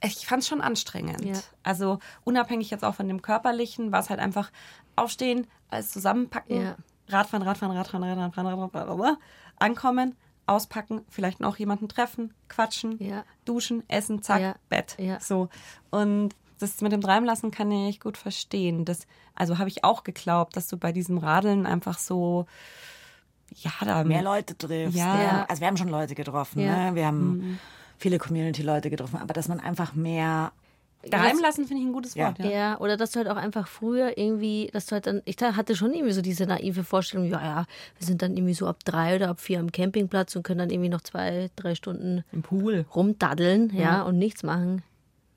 [0.04, 1.24] ich fand es schon anstrengend.
[1.24, 1.34] Ja.
[1.62, 4.50] Also unabhängig jetzt auch von dem körperlichen, war es halt einfach
[4.96, 6.76] aufstehen, alles zusammenpacken, ja.
[7.08, 9.16] Radfahren, Radfahren, Radfahren, Radfahren, Radfahren, Radfahren,
[9.58, 13.24] ankommen, auspacken, vielleicht noch jemanden treffen, quatschen, ja.
[13.44, 14.96] duschen, essen, zack, Bett.
[15.20, 15.48] So
[15.90, 18.84] und das mit dem Treibenlassen kann ich gut verstehen.
[18.84, 22.46] Das, also habe ich auch geglaubt, dass du bei diesem Radeln einfach so
[23.56, 24.96] ja, da mehr Leute triffst.
[24.96, 25.22] Ja.
[25.22, 25.46] ja.
[25.48, 26.60] Also wir haben schon Leute getroffen.
[26.60, 26.90] Ja.
[26.90, 26.94] Ne?
[26.94, 27.58] Wir haben mhm.
[27.98, 30.52] viele Community-Leute getroffen, aber dass man einfach mehr
[31.10, 32.38] Daheim lassen finde ich ein gutes Wort.
[32.38, 32.44] Ja.
[32.44, 32.50] ja.
[32.50, 35.74] ja, oder dass du halt auch einfach früher irgendwie, dass du halt dann, ich hatte
[35.74, 37.66] schon irgendwie so diese naive Vorstellung, ja, ja,
[37.98, 40.70] wir sind dann irgendwie so ab drei oder ab vier am Campingplatz und können dann
[40.70, 44.82] irgendwie noch zwei, drei Stunden im Pool rumdaddeln, ja, ja und nichts machen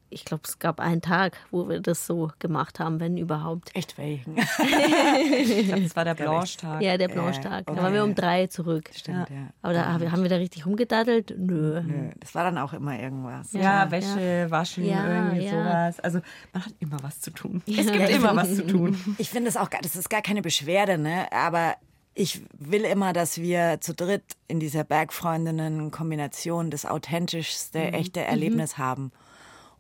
[0.10, 3.76] ich glaube, es gab einen Tag, wo wir das so gemacht haben, wenn überhaupt.
[3.76, 4.38] Echt welchen?
[4.38, 6.82] ich glaube, das war der Blanche-Tag.
[6.82, 7.68] Ja, der Blanche-Tag.
[7.68, 7.76] Okay.
[7.76, 8.90] Da waren wir um drei zurück.
[8.94, 9.36] Stimmt, ja.
[9.36, 9.48] ja.
[9.62, 11.36] Aber da haben wir da richtig rumgedaddelt?
[11.38, 11.82] Nö.
[11.82, 12.10] Nö.
[12.20, 13.52] Das war dann auch immer irgendwas.
[13.54, 16.00] Ja, ja Wäsche, Waschen, irgendwie sowas.
[16.00, 16.20] Also
[16.54, 17.62] man hat immer was zu tun.
[17.68, 18.98] Es gibt immer was zu tun.
[19.18, 21.32] Ich finde das auch, das ist gar keine Beschwerde, ne?
[21.32, 21.76] Aber
[22.14, 27.94] ich will immer, dass wir zu dritt in dieser Bergfreundinnen-Kombination das authentischste, mhm.
[27.94, 28.82] echte Erlebnis mhm.
[28.82, 29.12] haben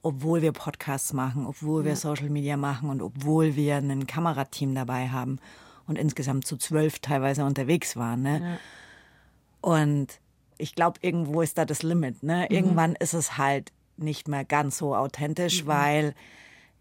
[0.05, 5.09] obwohl wir Podcasts machen, obwohl wir Social Media machen und obwohl wir ein Kamerateam dabei
[5.09, 5.39] haben
[5.87, 8.21] und insgesamt zu zwölf teilweise unterwegs waren.
[8.21, 8.41] Ne?
[8.41, 8.57] Ja.
[9.61, 10.19] Und
[10.59, 12.21] ich glaube, irgendwo ist da das Limit.
[12.21, 12.45] Ne?
[12.47, 12.55] Mhm.
[12.55, 15.67] Irgendwann ist es halt nicht mehr ganz so authentisch, mhm.
[15.67, 16.15] weil,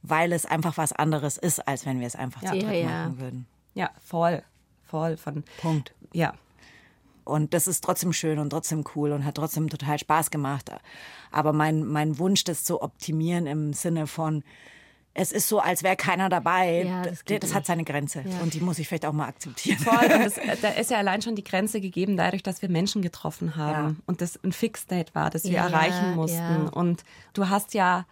[0.02, 2.52] weil es einfach was anderes ist, als wenn wir es einfach ja.
[2.52, 3.46] zu dritt ja, machen würden.
[3.72, 4.42] Ja, voll.
[4.84, 5.44] Voll von.
[5.62, 5.94] Punkt.
[6.12, 6.34] Ja.
[7.24, 10.70] Und das ist trotzdem schön und trotzdem cool und hat trotzdem total Spaß gemacht.
[11.30, 14.44] Aber mein, mein Wunsch, das zu optimieren im Sinne von,
[15.14, 16.82] es ist so, als wäre keiner dabei.
[16.84, 18.24] Ja, das, das hat seine Grenze.
[18.26, 18.40] Ja.
[18.42, 19.78] Und die muss ich vielleicht auch mal akzeptieren.
[19.78, 20.08] Voll.
[20.08, 23.88] Das, da ist ja allein schon die Grenze gegeben, dadurch, dass wir Menschen getroffen haben.
[23.88, 24.02] Ja.
[24.06, 26.68] Und das ein Fixed-Date war, das wir erreichen mussten.
[26.68, 28.06] Und du hast ja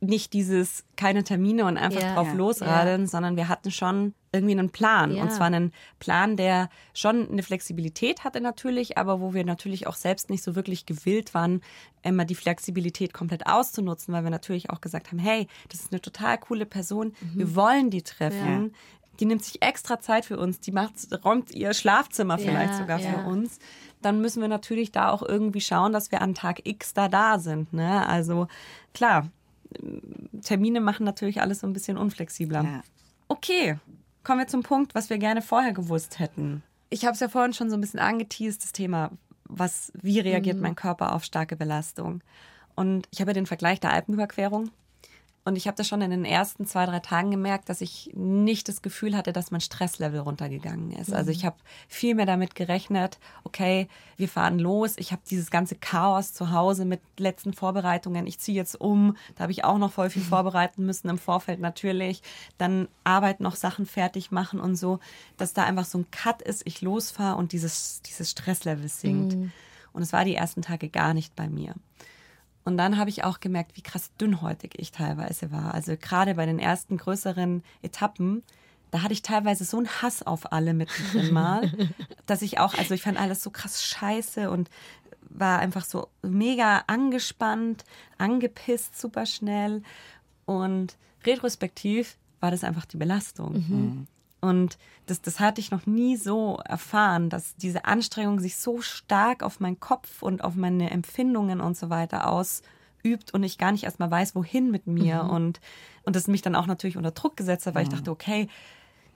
[0.00, 5.16] nicht dieses keine Termine und einfach drauf losradeln, sondern wir hatten schon irgendwie einen Plan.
[5.16, 9.94] Und zwar einen Plan, der schon eine Flexibilität hatte natürlich, aber wo wir natürlich auch
[9.94, 11.62] selbst nicht so wirklich gewillt waren,
[12.02, 16.00] immer die Flexibilität komplett auszunutzen, weil wir natürlich auch gesagt haben, hey, das ist eine
[16.00, 17.38] total coole Person, mhm.
[17.38, 18.74] wir wollen die treffen.
[19.20, 20.94] Die nimmt sich extra Zeit für uns, die macht,
[21.24, 23.60] räumt ihr Schlafzimmer vielleicht sogar für uns.
[24.02, 27.38] Dann müssen wir natürlich da auch irgendwie schauen, dass wir an Tag X da da
[27.38, 27.72] sind.
[27.72, 28.04] Ne?
[28.08, 28.48] Also
[28.92, 29.28] klar,
[30.42, 32.64] Termine machen natürlich alles so ein bisschen unflexibler.
[32.64, 32.82] Ja.
[33.28, 33.78] Okay,
[34.24, 36.62] kommen wir zum Punkt, was wir gerne vorher gewusst hätten.
[36.90, 39.10] Ich habe es ja vorhin schon so ein bisschen angeteased, das Thema,
[39.44, 40.62] was, wie reagiert mhm.
[40.62, 42.22] mein Körper auf starke Belastung.
[42.74, 44.70] Und ich habe ja den Vergleich der Alpenüberquerung
[45.46, 48.66] und ich habe das schon in den ersten zwei, drei Tagen gemerkt, dass ich nicht
[48.66, 51.12] das Gefühl hatte, dass mein Stresslevel runtergegangen ist.
[51.12, 51.24] Also mhm.
[51.24, 51.56] Also ich habe
[51.88, 54.94] viel mehr damit gerechnet, okay, wir fahren los.
[54.96, 58.26] Ich habe dieses ganze Chaos zu Hause mit letzten Vorbereitungen.
[58.26, 59.16] Ich ziehe jetzt um.
[59.34, 60.26] Da habe ich auch noch voll viel mhm.
[60.28, 62.22] vorbereiten müssen im Vorfeld natürlich.
[62.56, 64.98] Dann Arbeit noch Sachen fertig machen und so,
[65.36, 69.36] dass da einfach so ein Cut ist, ich losfahre und dieses, dieses Stresslevel sinkt.
[69.36, 69.52] Mhm.
[69.92, 71.74] Und es war die ersten Tage gar nicht bei mir.
[72.64, 75.74] Und dann habe ich auch gemerkt, wie krass dünnhäutig ich teilweise war.
[75.74, 78.42] Also gerade bei den ersten größeren Etappen,
[78.90, 81.70] da hatte ich teilweise so einen Hass auf alle mittendrin mal,
[82.26, 84.70] dass ich auch, also ich fand alles so krass scheiße und
[85.28, 87.84] war einfach so mega angespannt,
[88.18, 89.82] angepisst super schnell.
[90.46, 93.52] Und retrospektiv war das einfach die Belastung.
[93.52, 94.06] Mhm.
[94.44, 99.42] Und das, das hatte ich noch nie so erfahren, dass diese Anstrengung sich so stark
[99.42, 103.84] auf meinen Kopf und auf meine Empfindungen und so weiter ausübt und ich gar nicht
[103.84, 105.24] erstmal weiß, wohin mit mir.
[105.24, 105.30] Mhm.
[105.30, 105.60] Und,
[106.04, 107.90] und das mich dann auch natürlich unter Druck gesetzt hat, weil mhm.
[107.90, 108.48] ich dachte, okay,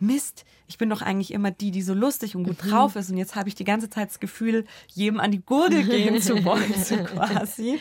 [0.01, 2.71] Mist, ich bin doch eigentlich immer die, die so lustig und gut mhm.
[2.71, 3.11] drauf ist.
[3.11, 6.45] Und jetzt habe ich die ganze Zeit das Gefühl, jedem an die Gurgel gehen zu
[6.45, 7.79] wollen, so quasi.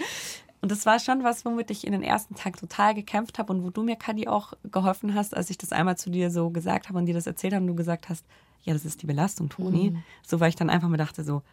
[0.61, 3.63] Und das war schon was, womit ich in den ersten Tagen total gekämpft habe und
[3.63, 6.89] wo du mir, Kadi, auch geholfen hast, als ich das einmal zu dir so gesagt
[6.89, 8.25] habe und dir das erzählt habe und du gesagt hast,
[8.63, 9.91] ja, das ist die Belastung, Toni.
[9.91, 10.03] Mhm.
[10.25, 11.43] So, weil ich dann einfach mir dachte so,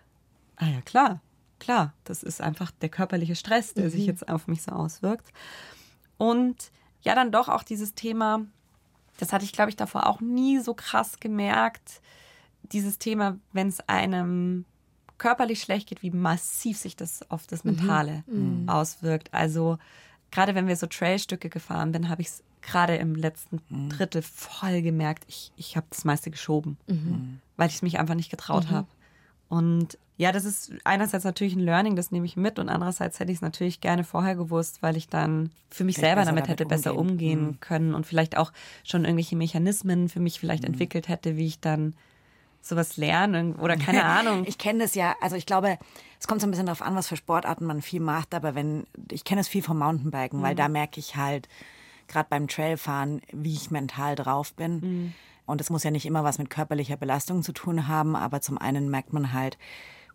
[0.56, 1.20] ah ja, klar,
[1.58, 3.90] klar, das ist einfach der körperliche Stress, der mhm.
[3.90, 5.32] sich jetzt auf mich so auswirkt.
[6.16, 8.40] Und ja, dann doch auch dieses Thema,
[9.18, 12.00] das hatte ich, glaube ich, davor auch nie so krass gemerkt,
[12.62, 14.64] dieses Thema, wenn es einem
[15.18, 17.72] körperlich schlecht geht, wie massiv sich das auf das mhm.
[17.72, 18.68] Mentale mhm.
[18.68, 19.32] auswirkt.
[19.32, 19.78] Also
[20.30, 23.90] gerade wenn wir so Trailstücke gefahren bin, habe ich es gerade im letzten mhm.
[23.90, 27.40] Drittel voll gemerkt, ich, ich habe das meiste geschoben, mhm.
[27.56, 28.70] weil ich es mich einfach nicht getraut mhm.
[28.70, 28.88] habe.
[29.48, 33.32] Und ja, das ist einerseits natürlich ein Learning, das nehme ich mit und andererseits hätte
[33.32, 36.68] ich es natürlich gerne vorher gewusst, weil ich dann für mich selber damit hätte damit
[36.68, 37.60] besser umgehen mhm.
[37.60, 38.52] können und vielleicht auch
[38.84, 41.94] schon irgendwelche Mechanismen für mich vielleicht entwickelt hätte, wie ich dann
[42.66, 44.44] sowas lernen oder keine Ahnung.
[44.46, 45.78] Ich kenne das ja, also ich glaube,
[46.18, 48.86] es kommt so ein bisschen darauf an, was für Sportarten man viel macht, aber wenn,
[49.10, 50.42] ich kenne es viel vom Mountainbiken, mhm.
[50.42, 51.48] weil da merke ich halt,
[52.08, 54.80] gerade beim Trailfahren, wie ich mental drauf bin.
[54.80, 55.12] Mhm.
[55.46, 58.56] Und es muss ja nicht immer was mit körperlicher Belastung zu tun haben, aber zum
[58.56, 59.58] einen merkt man halt,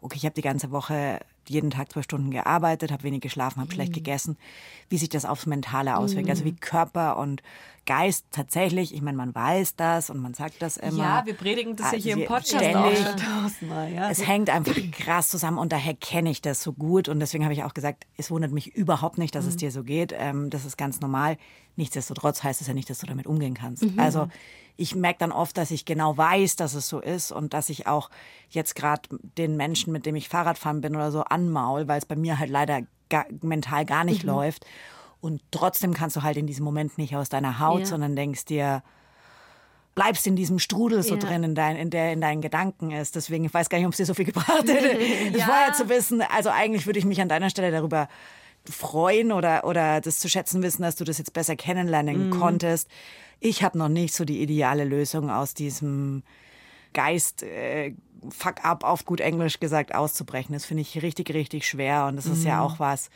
[0.01, 3.69] okay, ich habe die ganze Woche jeden Tag zwei Stunden gearbeitet, habe wenig geschlafen, habe
[3.69, 3.73] mhm.
[3.73, 4.37] schlecht gegessen,
[4.87, 6.25] wie sich das aufs Mentale auswirkt.
[6.25, 6.31] Mhm.
[6.31, 7.41] Also wie Körper und
[7.85, 11.03] Geist tatsächlich, ich meine, man weiß das und man sagt das immer.
[11.03, 12.99] Ja, wir predigen das ja hier im Podcast ständig.
[13.03, 14.11] auch Ja.
[14.11, 17.53] Es hängt einfach krass zusammen und daher kenne ich das so gut und deswegen habe
[17.53, 19.49] ich auch gesagt, es wundert mich überhaupt nicht, dass mhm.
[19.49, 20.13] es dir so geht.
[20.15, 21.37] Ähm, das ist ganz normal.
[21.77, 23.83] Nichtsdestotrotz heißt es ja nicht, dass du damit umgehen kannst.
[23.83, 23.99] Mhm.
[23.99, 24.27] Also
[24.79, 27.85] ich merke dann oft, dass ich genau weiß, dass es so ist und dass ich
[27.85, 28.09] auch
[28.49, 29.01] jetzt gerade
[29.37, 32.49] den Menschen, mit dem ich Fahrradfahren bin oder so, anmaul, weil es bei mir halt
[32.49, 34.29] leider gar, mental gar nicht mhm.
[34.29, 34.65] läuft.
[35.19, 37.85] Und trotzdem kannst du halt in diesem Moment nicht aus deiner Haut, ja.
[37.87, 38.81] sondern denkst dir,
[39.95, 41.19] bleibst in diesem Strudel so ja.
[41.19, 43.17] drin, in, dein, in der in deinen Gedanken ist.
[43.17, 44.97] Deswegen, ich weiß gar nicht, ob es dir so viel gebracht hätte,
[45.31, 45.45] das ja.
[45.45, 46.21] vorher zu wissen.
[46.21, 48.07] Also eigentlich würde ich mich an deiner Stelle darüber
[48.69, 52.39] freuen oder, oder das zu schätzen wissen, dass du das jetzt besser kennenlernen mhm.
[52.39, 52.87] konntest.
[53.39, 56.23] Ich habe noch nicht so die ideale Lösung aus diesem
[56.93, 57.93] Geist, äh,
[58.29, 60.53] fuck up, auf gut Englisch gesagt, auszubrechen.
[60.53, 62.05] Das finde ich richtig, richtig schwer.
[62.07, 62.33] Und das mhm.
[62.33, 62.61] ist ja mhm.
[62.61, 63.09] auch was,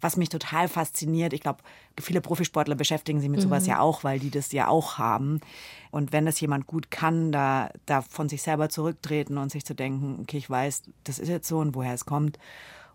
[0.00, 1.32] was mich total fasziniert.
[1.32, 1.62] Ich glaube,
[2.00, 3.70] viele Profisportler beschäftigen sich mit sowas mhm.
[3.70, 5.40] ja auch, weil die das ja auch haben.
[5.90, 9.74] Und wenn das jemand gut kann, da, da von sich selber zurücktreten und sich zu
[9.74, 12.38] denken, okay, ich weiß, das ist jetzt so und woher es kommt.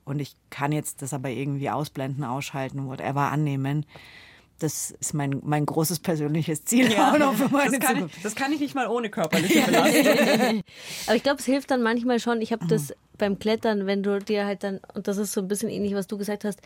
[0.06, 3.86] Und ich kann jetzt das aber irgendwie ausblenden, ausschalten, whatever annehmen
[4.60, 7.12] das ist mein, mein großes persönliches Ziel ja.
[7.12, 10.64] auch noch für meine das, kann ich, das kann ich nicht mal ohne körperliche Belastung.
[11.08, 12.42] Aber ich glaube, es hilft dann manchmal schon.
[12.42, 15.48] Ich habe das beim Klettern, wenn du dir halt dann, und das ist so ein
[15.48, 16.62] bisschen ähnlich, was du gesagt hast,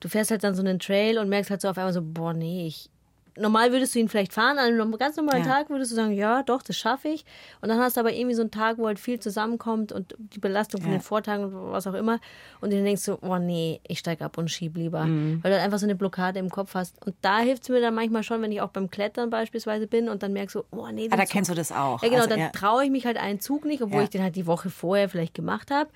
[0.00, 2.32] du fährst halt dann so einen Trail und merkst halt so auf einmal so, boah,
[2.32, 2.90] nee, ich,
[3.36, 5.50] normal würdest du ihn vielleicht fahren, an einem ganz normalen ja.
[5.50, 7.24] Tag würdest du sagen, ja, doch, das schaffe ich.
[7.60, 10.38] Und dann hast du aber irgendwie so einen Tag, wo halt viel zusammenkommt und die
[10.38, 10.98] Belastung von ja.
[10.98, 12.20] den Vortagen und was auch immer.
[12.60, 15.04] Und dann denkst du, oh nee, ich steige ab und schieb lieber.
[15.04, 15.42] Mhm.
[15.42, 17.04] Weil du halt einfach so eine Blockade im Kopf hast.
[17.04, 20.08] Und da hilft es mir dann manchmal schon, wenn ich auch beim Klettern beispielsweise bin
[20.08, 21.08] und dann merke so, oh nee.
[21.10, 21.32] Ah, da Zug.
[21.32, 22.02] kennst du das auch.
[22.02, 22.50] Ja, genau, also, dann ja.
[22.50, 25.34] traue ich mich halt einen Zug nicht, obwohl ich den halt die Woche vorher vielleicht
[25.34, 25.90] gemacht habe.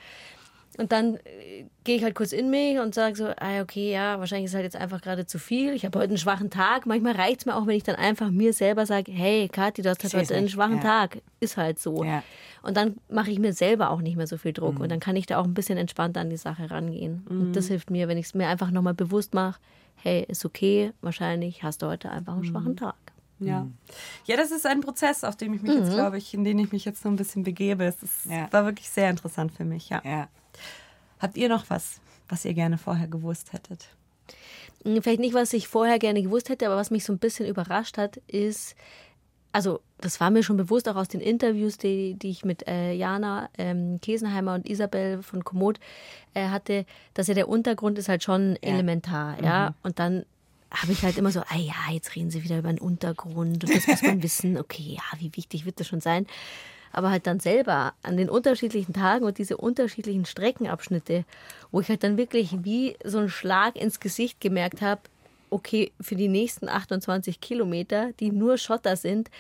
[0.79, 4.19] Und dann äh, gehe ich halt kurz in mich und sage so, ah, okay, ja,
[4.19, 5.75] wahrscheinlich ist halt jetzt einfach gerade zu viel.
[5.75, 6.87] Ich habe heute einen schwachen Tag.
[6.87, 9.91] Manchmal reicht es mir auch, wenn ich dann einfach mir selber sage, hey, Kathi, du
[9.91, 10.83] hast halt heute einen schwachen ja.
[10.83, 11.23] Tag.
[11.41, 12.05] Ist halt so.
[12.05, 12.23] Ja.
[12.63, 14.77] Und dann mache ich mir selber auch nicht mehr so viel Druck.
[14.77, 14.83] Mhm.
[14.83, 17.27] Und dann kann ich da auch ein bisschen entspannter an die Sache rangehen.
[17.29, 17.41] Mhm.
[17.41, 19.61] Und das hilft mir, wenn ich es mir einfach nochmal bewusst mache,
[19.97, 22.47] hey, ist okay, wahrscheinlich hast du heute einfach einen mhm.
[22.47, 22.97] schwachen Tag.
[23.41, 23.63] Ja.
[23.63, 23.75] Mhm.
[24.27, 25.95] ja, das ist ein Prozess, auf dem ich mich jetzt, mhm.
[25.95, 27.85] glaube ich, in den ich mich jetzt so ein bisschen begebe.
[27.85, 28.53] Es ist, ja.
[28.53, 30.03] war wirklich sehr interessant für mich, ja.
[30.05, 30.29] ja.
[31.21, 33.89] Habt ihr noch was, was ihr gerne vorher gewusst hättet?
[34.85, 37.47] Hm, vielleicht nicht, was ich vorher gerne gewusst hätte, aber was mich so ein bisschen
[37.47, 38.75] überrascht hat, ist,
[39.53, 42.93] also das war mir schon bewusst, auch aus den Interviews, die, die ich mit äh,
[42.93, 45.79] Jana ähm, Kesenheimer und Isabel von Komoot
[46.35, 48.71] äh, hatte, dass ja der Untergrund ist halt schon ja.
[48.71, 49.45] elementar, mhm.
[49.45, 49.75] ja.
[49.83, 50.25] Und dann
[50.71, 53.75] habe ich halt immer so, ah ja, jetzt reden sie wieder über den Untergrund und
[53.75, 54.57] das muss man wissen.
[54.57, 56.27] Okay, ja, wie wichtig wird das schon sein?
[56.93, 61.25] Aber halt dann selber an den unterschiedlichen Tagen und diese unterschiedlichen Streckenabschnitte,
[61.71, 65.03] wo ich halt dann wirklich wie so einen Schlag ins Gesicht gemerkt habe,
[65.51, 69.31] okay, für die nächsten 28 Kilometer, die nur Schotter sind,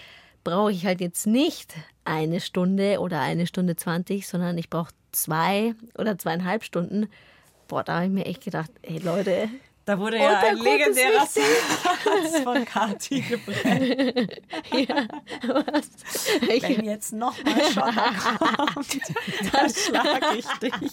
[0.44, 1.74] brauche ich halt jetzt nicht
[2.04, 7.08] eine Stunde oder eine Stunde 20, sondern ich brauche zwei oder zweieinhalb Stunden.
[7.68, 9.48] Boah, da habe ich mir echt gedacht, ey Leute,
[9.84, 14.30] da wurde ja ein legendärer Satz von Kati gebrannt.
[14.72, 15.06] ja,
[15.42, 15.90] was?
[16.40, 18.12] Wenn jetzt nochmal Schotter
[18.72, 18.98] kommt,
[19.52, 20.92] dann schlage ich dich.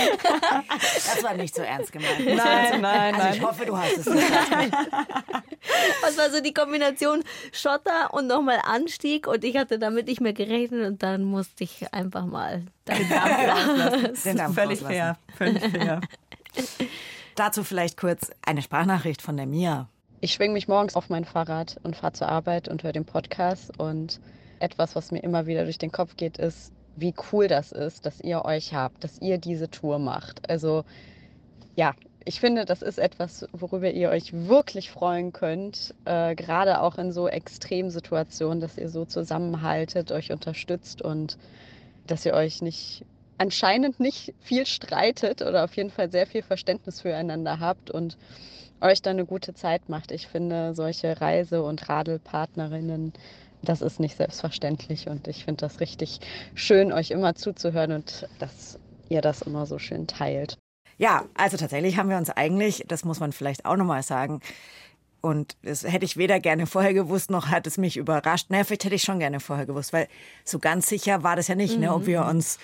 [0.00, 2.24] Das war nicht so ernst gemeint.
[2.24, 3.14] Nein, nein, nein.
[3.14, 4.30] Also ich hoffe, du hast es nicht.
[6.02, 7.22] Was war so die Kombination
[7.52, 11.92] Schotter und nochmal Anstieg und ich hatte damit nicht mehr gerechnet und dann musste ich
[11.92, 14.22] einfach mal den Dampf rauslassen.
[14.24, 16.00] Den Dampf völlig fair, völlig fair.
[17.36, 19.88] Dazu vielleicht kurz eine Sprachnachricht von der Mia.
[20.20, 23.78] Ich schwinge mich morgens auf mein Fahrrad und fahre zur Arbeit und höre den Podcast.
[23.78, 24.20] Und
[24.58, 28.20] etwas, was mir immer wieder durch den Kopf geht, ist, wie cool das ist, dass
[28.20, 30.50] ihr euch habt, dass ihr diese Tour macht.
[30.50, 30.84] Also
[31.76, 36.98] ja, ich finde, das ist etwas, worüber ihr euch wirklich freuen könnt, äh, gerade auch
[36.98, 41.38] in so Extremsituationen, dass ihr so zusammenhaltet, euch unterstützt und
[42.06, 43.04] dass ihr euch nicht
[43.40, 48.18] anscheinend nicht viel streitet oder auf jeden Fall sehr viel Verständnis füreinander habt und
[48.82, 50.12] euch dann eine gute Zeit macht.
[50.12, 53.14] Ich finde, solche Reise- und Radelpartnerinnen,
[53.62, 56.20] das ist nicht selbstverständlich und ich finde das richtig
[56.54, 58.78] schön, euch immer zuzuhören und dass
[59.08, 60.58] ihr das immer so schön teilt.
[60.98, 64.40] Ja, also tatsächlich haben wir uns eigentlich, das muss man vielleicht auch nochmal sagen,
[65.22, 68.50] und das hätte ich weder gerne vorher gewusst, noch hat es mich überrascht.
[68.50, 70.08] Naja, vielleicht hätte ich schon gerne vorher gewusst, weil
[70.44, 71.80] so ganz sicher war das ja nicht, mhm.
[71.80, 72.28] ne, ob wir mhm.
[72.28, 72.58] uns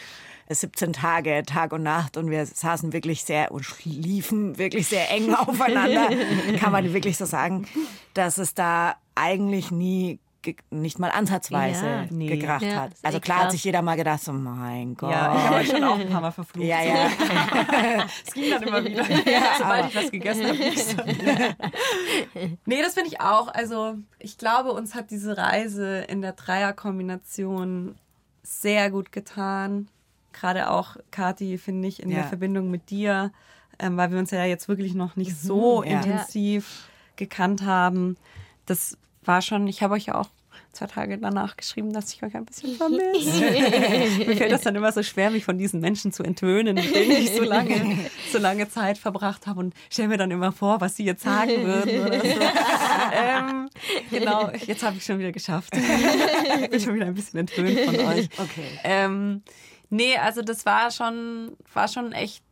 [0.49, 5.35] 17 Tage, Tag und Nacht und wir saßen wirklich sehr und schliefen wirklich sehr eng
[5.35, 6.11] aufeinander,
[6.61, 7.67] kann man wirklich so sagen,
[8.15, 10.21] dass es da eigentlich nie
[10.71, 12.29] nicht mal ansatzweise ja, nee.
[12.29, 12.93] gekracht ja, hat.
[13.03, 13.45] Also klar krass.
[13.47, 15.11] hat sich jeder mal gedacht, so mein Gott.
[15.11, 16.65] Ja, ich habe schon auch ein paar Mal verflucht.
[16.65, 17.09] Ja, ja.
[18.25, 19.05] es ging dann immer wieder.
[19.27, 21.57] Ja, Sobald ich was gegessen habe.
[22.65, 23.49] nee, das finde ich auch.
[23.49, 27.97] Also ich glaube, uns hat diese Reise in der Dreierkombination
[28.43, 29.89] sehr gut getan
[30.39, 32.19] gerade auch Kati, finde ich, in ja.
[32.19, 33.33] der Verbindung mit dir,
[33.79, 35.97] ähm, weil wir uns ja jetzt wirklich noch nicht mhm, so ja.
[35.97, 38.17] intensiv gekannt haben.
[38.67, 40.29] Das war schon, ich habe euch ja auch
[40.73, 43.41] zwei Tage danach geschrieben, dass ich euch ein bisschen vermisse.
[44.27, 47.13] Mir fällt das dann immer so schwer, mich von diesen Menschen zu entwöhnen, mit denen
[47.13, 47.99] ich so lange,
[48.31, 51.65] so lange Zeit verbracht habe und stelle mir dann immer vor, was sie jetzt sagen
[51.65, 52.41] würden so.
[53.13, 53.71] ähm,
[54.11, 55.75] genau, jetzt habe ich schon wieder geschafft.
[55.75, 58.29] ich bin schon wieder ein bisschen entwöhnt von euch.
[58.39, 58.79] Okay.
[58.85, 59.43] Ähm,
[59.91, 62.45] Nee, also das war schon, war schon echt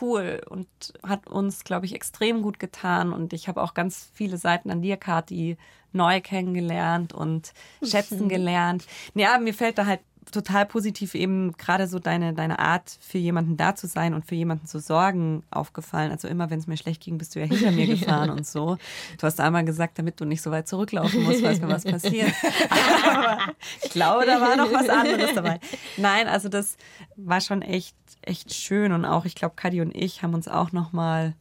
[0.00, 0.66] cool und
[1.02, 3.12] hat uns, glaube ich, extrem gut getan.
[3.12, 5.56] Und ich habe auch ganz viele Seiten an dir, Kathi,
[5.92, 8.86] neu kennengelernt und schätzen gelernt.
[9.14, 10.00] Ja, mir fällt da halt
[10.30, 14.34] total positiv eben gerade so deine, deine Art, für jemanden da zu sein und für
[14.34, 16.10] jemanden zu sorgen, aufgefallen.
[16.10, 18.76] Also immer, wenn es mir schlecht ging, bist du ja hinter mir gefahren und so.
[19.18, 22.32] Du hast einmal gesagt, damit du nicht so weit zurücklaufen musst, falls mir was passiert.
[23.06, 23.52] Aber
[23.82, 25.60] ich glaube, da war noch was anderes dabei.
[25.96, 26.76] Nein, also das
[27.16, 28.92] war schon echt, echt schön.
[28.92, 31.34] Und auch, ich glaube, Kadi und ich haben uns auch noch mal,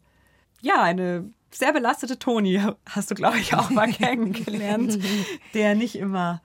[0.62, 5.00] ja, eine sehr belastete Toni hast du, glaube ich, auch mal kennengelernt,
[5.54, 6.42] der nicht immer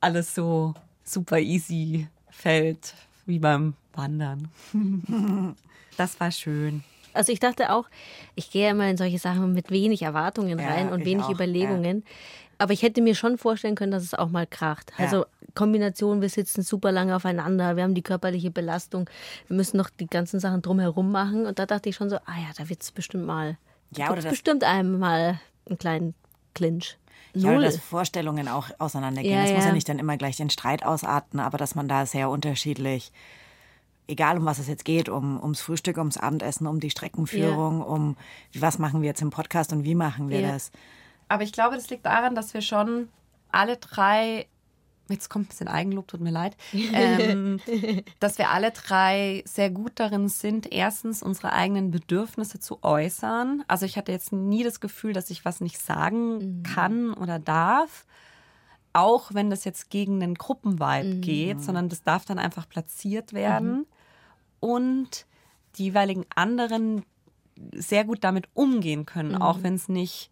[0.00, 0.74] alles so
[1.12, 2.94] super easy fällt,
[3.26, 4.48] wie beim Wandern.
[5.96, 6.82] das war schön.
[7.12, 7.86] Also ich dachte auch,
[8.34, 11.98] ich gehe immer in solche Sachen mit wenig Erwartungen ja, rein und wenig auch, Überlegungen.
[11.98, 12.12] Ja.
[12.58, 14.92] Aber ich hätte mir schon vorstellen können, dass es auch mal kracht.
[14.98, 15.06] Ja.
[15.06, 19.08] Also Kombination, wir sitzen super lange aufeinander, wir haben die körperliche Belastung,
[19.48, 21.46] wir müssen noch die ganzen Sachen drumherum machen.
[21.46, 23.56] Und da dachte ich schon so, ah ja, da wird es bestimmt mal,
[23.96, 26.14] ja, oder bestimmt einmal einen kleinen
[26.54, 26.96] Clinch.
[27.34, 29.34] Ja, oder dass Vorstellungen auch auseinandergehen.
[29.34, 29.56] Ja, das ja.
[29.56, 33.12] muss ja nicht dann immer gleich den Streit ausarten, aber dass man da sehr unterschiedlich,
[34.08, 37.84] egal um was es jetzt geht, um, ums Frühstück, ums Abendessen, um die Streckenführung, ja.
[37.84, 38.16] um
[38.54, 40.72] was machen wir jetzt im Podcast und wie machen wir das.
[41.28, 43.08] Aber ich glaube, das liegt daran, dass wir schon
[43.52, 44.46] alle drei
[45.10, 47.60] jetzt kommt ein bisschen Eigenlob, tut mir leid, ähm,
[48.20, 53.64] dass wir alle drei sehr gut darin sind, erstens unsere eigenen Bedürfnisse zu äußern.
[53.68, 56.62] Also ich hatte jetzt nie das Gefühl, dass ich was nicht sagen mhm.
[56.62, 58.06] kann oder darf.
[58.92, 61.20] Auch wenn das jetzt gegen den Gruppenvibe mhm.
[61.20, 63.72] geht, sondern das darf dann einfach platziert werden.
[63.72, 63.86] Mhm.
[64.58, 65.26] Und
[65.76, 67.04] die jeweiligen anderen
[67.72, 69.62] sehr gut damit umgehen können, auch mhm.
[69.62, 70.30] wenn es nicht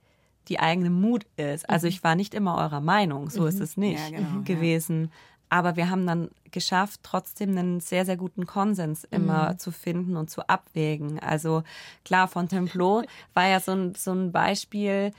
[0.48, 1.68] die eigene Mut ist.
[1.68, 1.90] Also mhm.
[1.90, 3.48] ich war nicht immer eurer Meinung, so mhm.
[3.48, 5.04] ist es nicht ja, genau, gewesen.
[5.04, 5.10] Ja.
[5.50, 9.58] Aber wir haben dann geschafft, trotzdem einen sehr, sehr guten Konsens immer mhm.
[9.58, 11.18] zu finden und zu abwägen.
[11.20, 11.62] Also
[12.04, 13.02] klar, von Templo
[13.34, 15.12] war ja so ein, so ein Beispiel,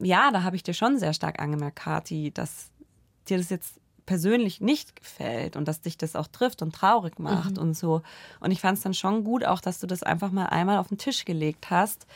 [0.00, 2.70] ja, da habe ich dir schon sehr stark angemerkt, Kati, dass
[3.28, 7.52] dir das jetzt persönlich nicht gefällt und dass dich das auch trifft und traurig macht
[7.52, 7.62] mhm.
[7.62, 8.02] und so.
[8.40, 10.88] Und ich fand es dann schon gut, auch dass du das einfach mal einmal auf
[10.88, 12.08] den Tisch gelegt hast,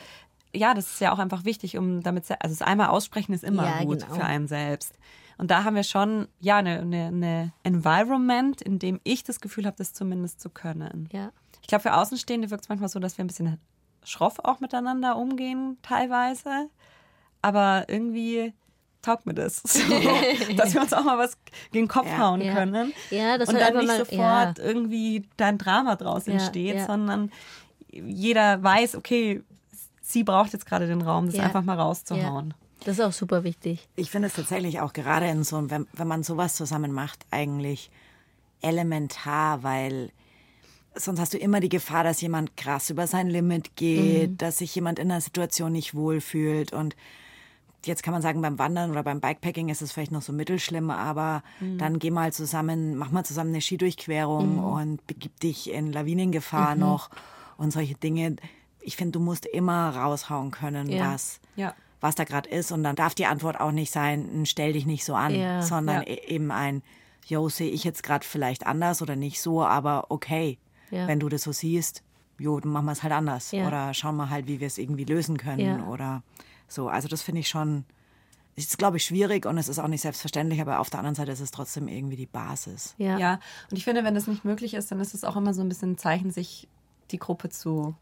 [0.55, 3.65] ja, das ist ja auch einfach wichtig, um damit, also das einmal aussprechen ist immer
[3.65, 4.15] ja, gut genau.
[4.15, 4.93] für einen selbst.
[5.37, 9.65] Und da haben wir schon, ja, eine, eine, eine Environment, in dem ich das Gefühl
[9.65, 11.09] habe, das zumindest zu können.
[11.11, 11.31] Ja.
[11.61, 13.59] Ich glaube, für Außenstehende wirkt es manchmal so, dass wir ein bisschen
[14.03, 16.69] schroff auch miteinander umgehen, teilweise.
[17.41, 18.53] Aber irgendwie
[19.01, 19.61] taugt mir das.
[19.63, 19.79] So,
[20.57, 21.37] dass wir uns auch mal was
[21.71, 22.53] gegen den Kopf ja, hauen ja.
[22.53, 22.93] können.
[23.09, 27.31] Ja, das und dann nicht mal, sofort irgendwie da ein Drama draus entsteht, sondern
[27.91, 29.43] jeder weiß, okay,
[30.07, 31.43] sie braucht jetzt gerade den Raum, das ja.
[31.43, 32.49] einfach mal rauszuhauen.
[32.49, 32.55] Ja.
[32.85, 33.87] Das ist auch super wichtig.
[33.95, 37.89] Ich finde es tatsächlich auch gerade in so, wenn, wenn man sowas zusammen macht, eigentlich
[38.61, 40.11] elementar, weil
[40.95, 44.37] sonst hast du immer die Gefahr, dass jemand krass über sein Limit geht, Mhm.
[44.37, 46.95] dass sich jemand in einer Situation nicht wohlfühlt und
[47.85, 50.89] jetzt kann man sagen, beim Wandern oder beim Bikepacking ist es vielleicht noch so mittelschlimm,
[50.89, 51.77] aber Mhm.
[51.77, 56.81] dann geh mal zusammen, mach mal zusammen eine Skidurchquerung und begib dich in Lawinengefahr Mhm.
[56.81, 57.09] noch
[57.57, 58.37] und solche Dinge.
[58.85, 61.13] Ich finde, du musst immer raushauen können, Ja.
[61.13, 61.73] was, Ja.
[62.01, 62.71] was da gerade ist.
[62.71, 65.61] Und dann darf die Antwort auch nicht sein, ein stell dich nicht so an, Ja.
[65.61, 66.83] sondern e- eben ein,
[67.25, 70.57] yo, sehe ich jetzt gerade vielleicht anders oder nicht so, aber okay,
[70.91, 72.03] wenn du das so siehst,
[72.37, 73.51] jo, dann machen wir es halt anders.
[73.53, 75.83] Oder schauen wir halt, wie wir es irgendwie lösen können.
[75.83, 76.21] Oder
[76.67, 76.87] so.
[76.87, 77.83] Also das finde ich schon,
[78.55, 81.31] ist glaube ich schwierig und es ist auch nicht selbstverständlich, aber auf der anderen Seite
[81.31, 82.93] ist es trotzdem irgendwie die Basis.
[82.97, 83.17] Ja.
[83.17, 85.61] Ja, und ich finde, wenn das nicht möglich ist, dann ist es auch immer so
[85.61, 86.67] ein bisschen ein Zeichen, sich
[87.11, 87.95] die Gruppe zu.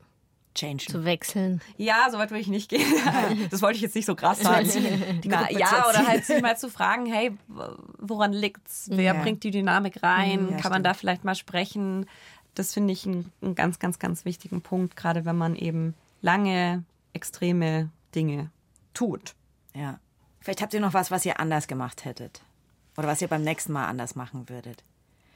[0.56, 0.86] Change.
[0.88, 1.62] Zu wechseln.
[1.78, 2.82] Ja, soweit würde ich nicht gehen.
[3.50, 4.70] Das wollte ich jetzt nicht so krass sagen.
[5.26, 7.36] Na, ja, oder halt sich mal zu fragen, hey,
[7.98, 8.88] woran liegt's?
[8.92, 9.22] Wer Ja.
[9.22, 10.50] bringt die Dynamik rein?
[10.52, 10.86] Ja, Kann man stimmt.
[10.86, 12.06] da vielleicht mal sprechen?
[12.56, 16.84] Das finde ich einen, einen ganz, ganz, ganz wichtigen Punkt, gerade wenn man eben lange
[17.14, 18.52] extreme Dinge
[18.94, 19.34] tut.
[19.76, 20.00] Ja.
[20.40, 22.42] Vielleicht habt ihr noch was, was ihr anders gemacht hättet.
[22.98, 24.84] Oder was ihr beim nächsten Mal anders machen würdet.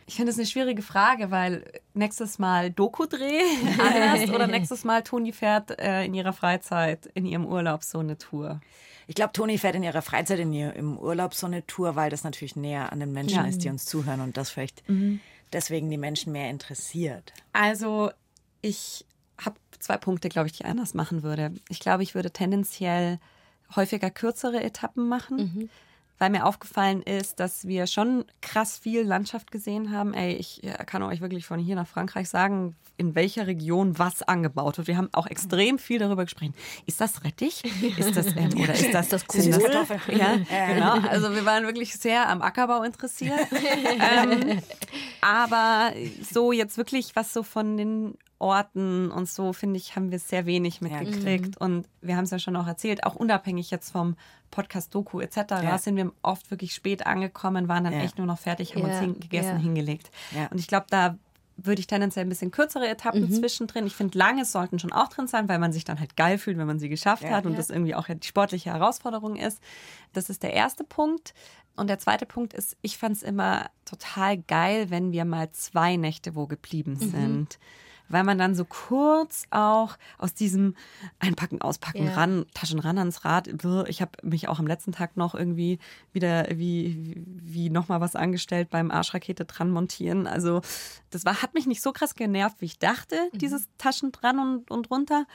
[0.10, 3.42] Ich finde es eine schwierige Frage, weil nächstes Mal Doku-Dreh
[3.78, 8.18] anders oder nächstes Mal Toni fährt äh, in ihrer Freizeit, in ihrem Urlaub so eine
[8.18, 8.62] Tour.
[9.08, 12.10] Ich glaube, Toni fährt in ihrer Freizeit in ihr, im Urlaub so eine Tour, weil
[12.10, 13.44] das natürlich näher an den Menschen Ja.
[13.44, 13.50] Mhm.
[13.50, 14.82] ist, die uns zuhören und das vielleicht
[15.54, 17.34] deswegen die Menschen mehr interessiert.
[17.54, 18.10] Also
[18.62, 19.06] ich
[19.40, 21.52] habe zwei Punkte, glaube ich, die ich anders machen würde.
[21.70, 23.20] Ich glaube, ich würde tendenziell
[23.76, 25.70] häufiger kürzere Etappen machen,
[26.18, 30.14] weil mir aufgefallen ist, dass wir schon krass viel Landschaft gesehen haben.
[30.14, 34.24] Ey, ich äh, kann euch wirklich von hier nach Frankreich sagen, in welcher Region was
[34.24, 34.88] angebaut wird.
[34.88, 36.56] Wir haben auch extrem viel darüber gesprochen.
[36.88, 37.64] Ist das Rettich?
[37.98, 39.38] Ist das ähm, oder ist das, das Kohl?
[40.08, 40.38] Ja,
[40.74, 41.08] genau.
[41.08, 43.40] Also wir waren wirklich sehr am Ackerbau interessiert.
[43.52, 44.62] ähm,
[45.22, 45.94] aber
[46.30, 50.46] so jetzt wirklich was so von den Orten und so, finde ich, haben wir sehr
[50.46, 51.58] wenig mitgekriegt.
[51.58, 54.16] Und wir haben es ja schon auch erzählt, auch unabhängig jetzt vom
[54.52, 55.38] Podcast Doku etc.
[55.64, 55.78] Ja.
[55.78, 58.02] sind wir oft wirklich spät angekommen, waren dann Ja.
[58.02, 59.58] echt nur noch fertig, haben uns Ja, hin, gegessen, ja.
[59.58, 60.12] hingelegt.
[60.36, 60.48] Ja.
[60.48, 61.18] Und ich glaube, da
[61.60, 63.88] würde ich tendenziell ein bisschen kürzere Etappen zwischendrin.
[63.88, 66.58] Ich finde, lange sollten schon auch drin sein, weil man sich dann halt geil fühlt,
[66.60, 67.32] wenn man sie geschafft Ja.
[67.32, 69.60] hat und das irgendwie auch ja die sportliche Herausforderung ist.
[70.14, 71.34] Das ist der erste Punkt.
[71.76, 75.96] Und der zweite Punkt ist, ich fand es immer total geil, wenn wir mal zwei
[75.96, 77.58] Nächte wo geblieben sind.
[78.10, 80.76] Weil man dann so kurz auch aus diesem
[81.20, 82.14] Einpacken, Auspacken, Ja.
[82.14, 83.48] ran, Taschen ran ans Rad.
[83.88, 85.80] Ich habe mich auch am letzten Tag noch irgendwie
[86.14, 90.28] wieder wie, wie nochmal was angestellt beim Arschrakete dran montieren.
[90.28, 90.62] Also
[91.10, 94.72] das war, hat mich nicht so krass genervt, wie ich dachte, dieses Taschen dran und,
[94.72, 95.26] und runter.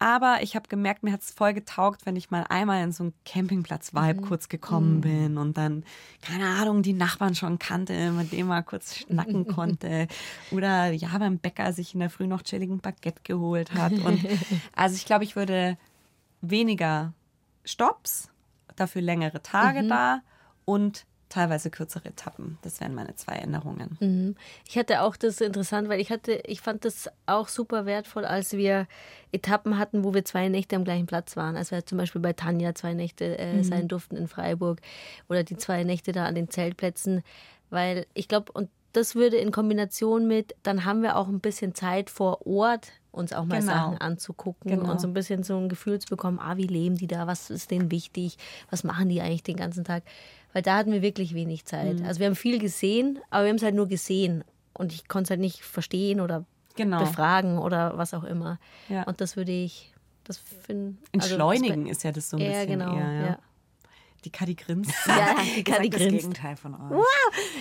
[0.00, 3.04] Aber ich habe gemerkt, mir hat es voll getaugt, wenn ich mal einmal in so
[3.04, 5.84] einen Campingplatz-Vibe kurz gekommen bin und dann,
[6.22, 10.06] keine Ahnung, die Nachbarn schon kannte, mit dem mal kurz schnacken konnte.
[10.52, 13.92] Oder ja, beim Bäcker sich in der Früh noch chilligen Baguette geholt hat.
[13.92, 14.24] Und
[14.76, 15.76] also ich glaube, ich würde
[16.42, 17.12] weniger
[17.64, 18.30] Stops,
[18.76, 20.20] dafür längere Tage da
[20.64, 22.58] und teilweise kürzere Etappen.
[22.62, 23.96] Das wären meine zwei Änderungen.
[24.00, 24.34] Mhm.
[24.68, 28.52] Ich hatte auch das interessant, weil ich hatte, ich fand das auch super wertvoll, als
[28.54, 28.86] wir
[29.32, 31.56] Etappen hatten, wo wir zwei Nächte am gleichen Platz waren.
[31.56, 34.80] Als wir zum Beispiel bei Tanja zwei Nächte äh, sein durften in Freiburg
[35.28, 37.22] oder die zwei Nächte da an den Zeltplätzen,
[37.70, 41.74] weil ich glaube, und das würde in Kombination mit, dann haben wir auch ein bisschen
[41.74, 43.72] Zeit vor Ort, uns auch mal Genau.
[43.72, 44.90] Sachen anzugucken Genau.
[44.92, 47.50] und so ein bisschen so ein Gefühl zu bekommen, ah, wie leben die da, was
[47.50, 48.38] ist denen wichtig,
[48.70, 50.04] was machen die eigentlich den ganzen Tag.
[50.58, 52.00] Weil da hatten wir wirklich wenig Zeit.
[52.00, 52.04] Mhm.
[52.04, 54.42] Also wir haben viel gesehen, aber wir haben es halt nur gesehen.
[54.72, 56.98] Und ich konnte es halt nicht verstehen oder Genau.
[56.98, 58.58] befragen oder was auch immer.
[58.88, 59.04] Ja.
[59.04, 59.94] Und das würde ich,
[60.24, 62.96] das finde Entschleunigen ist ja das so ein Ja, bisschen genau.
[62.96, 63.12] eher.
[63.12, 63.26] Ja.
[63.26, 63.38] Ja.
[64.24, 64.90] Die Kadi grinst.
[65.06, 66.16] Ja, die Kadi sag das grinst.
[66.22, 67.04] Gegenteil von euch.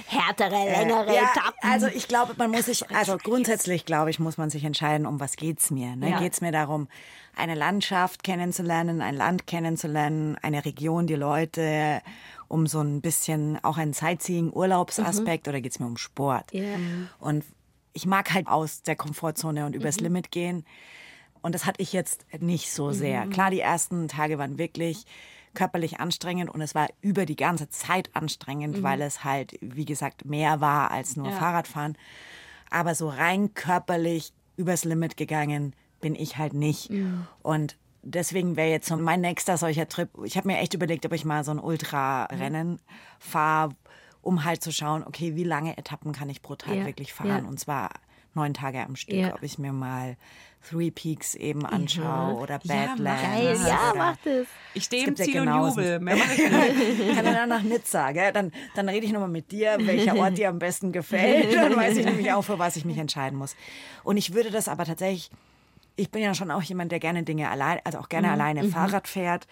[0.08, 1.72] Härtere, längere ja, Etappen.
[1.72, 5.20] Also ich glaube, man muss sich, also grundsätzlich glaube ich, muss man sich entscheiden, um
[5.20, 5.96] was geht's mir.
[5.96, 6.10] Ne?
[6.10, 6.20] Ja.
[6.20, 6.88] Geht's mir darum,
[7.36, 12.02] eine Landschaft kennenzulernen, ein Land kennenzulernen, eine Region, die Leute,
[12.48, 16.54] um so ein bisschen auch einen Sightseeing-Urlaubsaspekt oder geht's mir um Sport?
[16.54, 16.76] Ja.
[17.20, 17.44] Und
[17.94, 20.66] ich mag halt aus der Komfortzone und übers Limit gehen.
[21.42, 23.28] Und das hatte ich jetzt nicht so sehr.
[23.28, 25.06] Klar, die ersten Tage waren wirklich
[25.54, 30.26] körperlich anstrengend und es war über die ganze Zeit anstrengend, weil es halt, wie gesagt,
[30.26, 31.98] mehr war als nur Fahrradfahren.
[32.70, 36.92] Aber so rein körperlich übers Limit gegangen bin ich halt nicht.
[37.42, 37.78] Und
[38.14, 40.10] deswegen wäre jetzt so mein nächster solcher Trip.
[40.24, 42.80] Ich habe mir echt überlegt, ob ich mal so ein Ultra-Rennen
[43.20, 43.72] fahre,
[44.22, 47.28] um halt zu schauen, okay, wie lange Etappen kann ich pro Tag Ja, wirklich fahren?
[47.44, 47.50] ja.
[47.50, 47.90] Und zwar
[48.34, 49.34] neun Tage am Stück, Ja.
[49.34, 50.16] ob ich mir mal
[50.70, 53.02] Three Peaks eben anschaue oder Ja, Badlands.
[53.02, 53.68] mach Geil, das.
[53.68, 54.48] ja, oder- mach das.
[54.74, 55.48] Ich stehe im ja Ziel und.
[55.56, 56.00] Jubel.
[56.02, 57.00] Mehr mach ich nicht.
[57.10, 58.32] Ich kann dann nach Nizza, gell?
[58.34, 61.56] Dann, dann rede ich nochmal mit dir, welcher Ort dir am besten gefällt.
[61.56, 63.56] Dann weiß ich nämlich auch, für was ich mich entscheiden muss.
[64.04, 65.30] Und ich würde das aber tatsächlich,
[65.98, 69.08] ich bin ja schon auch jemand, der gerne Dinge allein, also auch gerne alleine Fahrrad
[69.08, 69.48] fährt,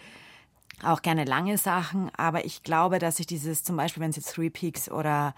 [0.84, 2.10] auch gerne lange Sachen.
[2.16, 5.36] Aber ich glaube, dass ich dieses, zum Beispiel, wenn es jetzt Three Peaks oder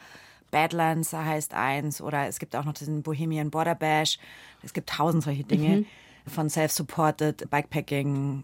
[0.51, 4.19] Badlands heißt eins oder es gibt auch noch diesen Bohemian Border Bash.
[4.63, 5.85] Es gibt tausend solche Dinge
[6.25, 8.43] von Self-Supported Bikepacking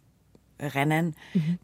[0.60, 1.16] Rennen,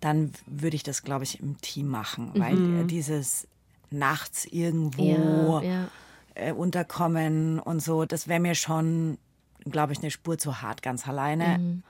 [0.02, 3.48] dann würde ich das, glaube ich, im Team machen, weil äh, dieses
[3.92, 5.88] nachts irgendwo Ja, ja.
[6.36, 9.18] Äh, unterkommen und so, das wäre mir schon,
[9.66, 11.82] glaube ich, eine Spur zu hart ganz alleine.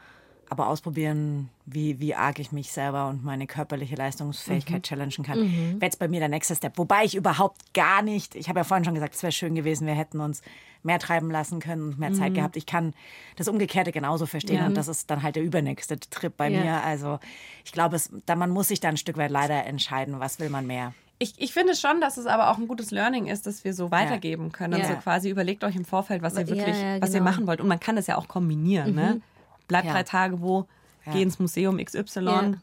[0.52, 5.84] Aber ausprobieren, wie, wie arg ich mich selber und meine körperliche Leistungsfähigkeit challengen kann, wäre
[5.84, 6.80] jetzt bei mir der nächste Step.
[6.80, 9.86] Wobei ich überhaupt gar nicht, ich habe ja vorhin schon gesagt, es wäre schön gewesen,
[9.86, 10.42] wir hätten uns
[10.82, 12.56] mehr treiben lassen können und mehr Zeit gehabt.
[12.58, 12.96] Ich kann
[13.36, 16.64] das Umgekehrte genauso verstehen und das ist dann halt der übernächste Trip bei Ja.
[16.64, 16.84] mir.
[16.84, 17.20] Also
[17.64, 20.50] ich glaube, es, da, man muss sich dann ein Stück weit leider entscheiden, was will
[20.50, 20.96] man mehr.
[21.22, 23.92] Ich, ich finde schon, dass es aber auch ein gutes Learning ist, dass wir so
[23.92, 24.80] weitergeben können.
[24.80, 24.86] Ja.
[24.88, 27.32] Also quasi überlegt euch im Vorfeld, was ihr Ja, wirklich, ja, was ihr genau.
[27.32, 27.60] machen wollt.
[27.60, 28.96] Und man kann das ja auch kombinieren.
[28.96, 29.22] Ne?
[29.68, 29.92] Bleibt Ja.
[29.94, 30.66] drei Tage wo,
[31.06, 31.12] Ja.
[31.14, 32.54] geh ins Museum XY, Ja.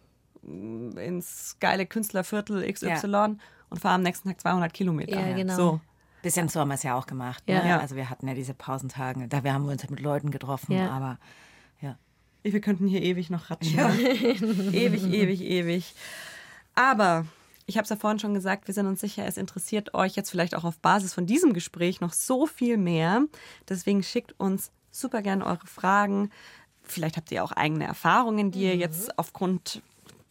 [1.02, 3.36] ins geile Künstlerviertel XY
[3.68, 5.20] und fahr am nächsten Tag 200 Kilometer.
[5.20, 5.54] Ja, genau.
[5.54, 5.80] So.
[6.22, 7.42] Bisschen so haben wir es ja auch gemacht.
[7.46, 7.62] Ja.
[7.62, 7.68] Ne?
[7.68, 7.78] Ja.
[7.80, 10.90] Also wir hatten ja diese Pausentage, da haben wir uns mit Leuten getroffen, Ja.
[10.90, 11.18] aber
[11.82, 11.96] ja.
[12.42, 13.78] Wir könnten hier ewig noch ratschen.
[14.72, 15.94] ewig, ewig, ewig.
[16.74, 17.26] Aber
[17.66, 20.30] ich habe es ja vorhin schon gesagt, wir sind uns sicher, es interessiert euch jetzt
[20.30, 23.24] vielleicht auch auf Basis von diesem Gespräch noch so viel mehr.
[23.68, 26.30] Deswegen schickt uns super gerne eure Fragen.
[26.82, 29.82] Vielleicht habt ihr auch eigene Erfahrungen, die ihr jetzt aufgrund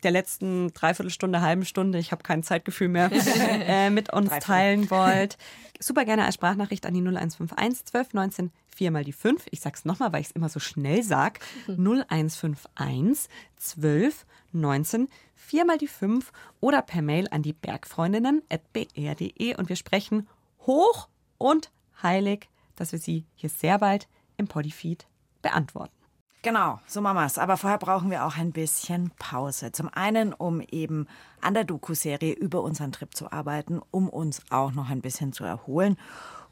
[0.03, 3.09] der letzten Dreiviertelstunde, halben Stunde, ich habe kein Zeitgefühl mehr,
[3.67, 5.37] äh, mit uns teilen wollt.
[5.79, 9.45] Super gerne als Sprachnachricht an die 0151 12 19 4 mal die 5.
[9.51, 11.39] Ich sag's nochmal, weil ich es immer so schnell sag.
[11.67, 19.75] 0151 12 19 4 mal die 5 oder per Mail an die bergfreundinnen.br.de und wir
[19.75, 20.27] sprechen
[20.61, 21.07] hoch
[21.37, 21.71] und
[22.01, 24.07] heilig, dass wir sie hier sehr bald
[24.37, 25.07] im Podifeed
[25.41, 25.93] beantworten.
[26.41, 27.39] Genau, so machen wir's.
[27.39, 29.71] Aber vorher brauchen wir auch ein bisschen Pause.
[29.71, 31.07] Zum einen, um eben
[31.41, 35.43] an der Doku-Serie über unseren Trip zu arbeiten, um uns auch noch ein bisschen zu
[35.43, 35.97] erholen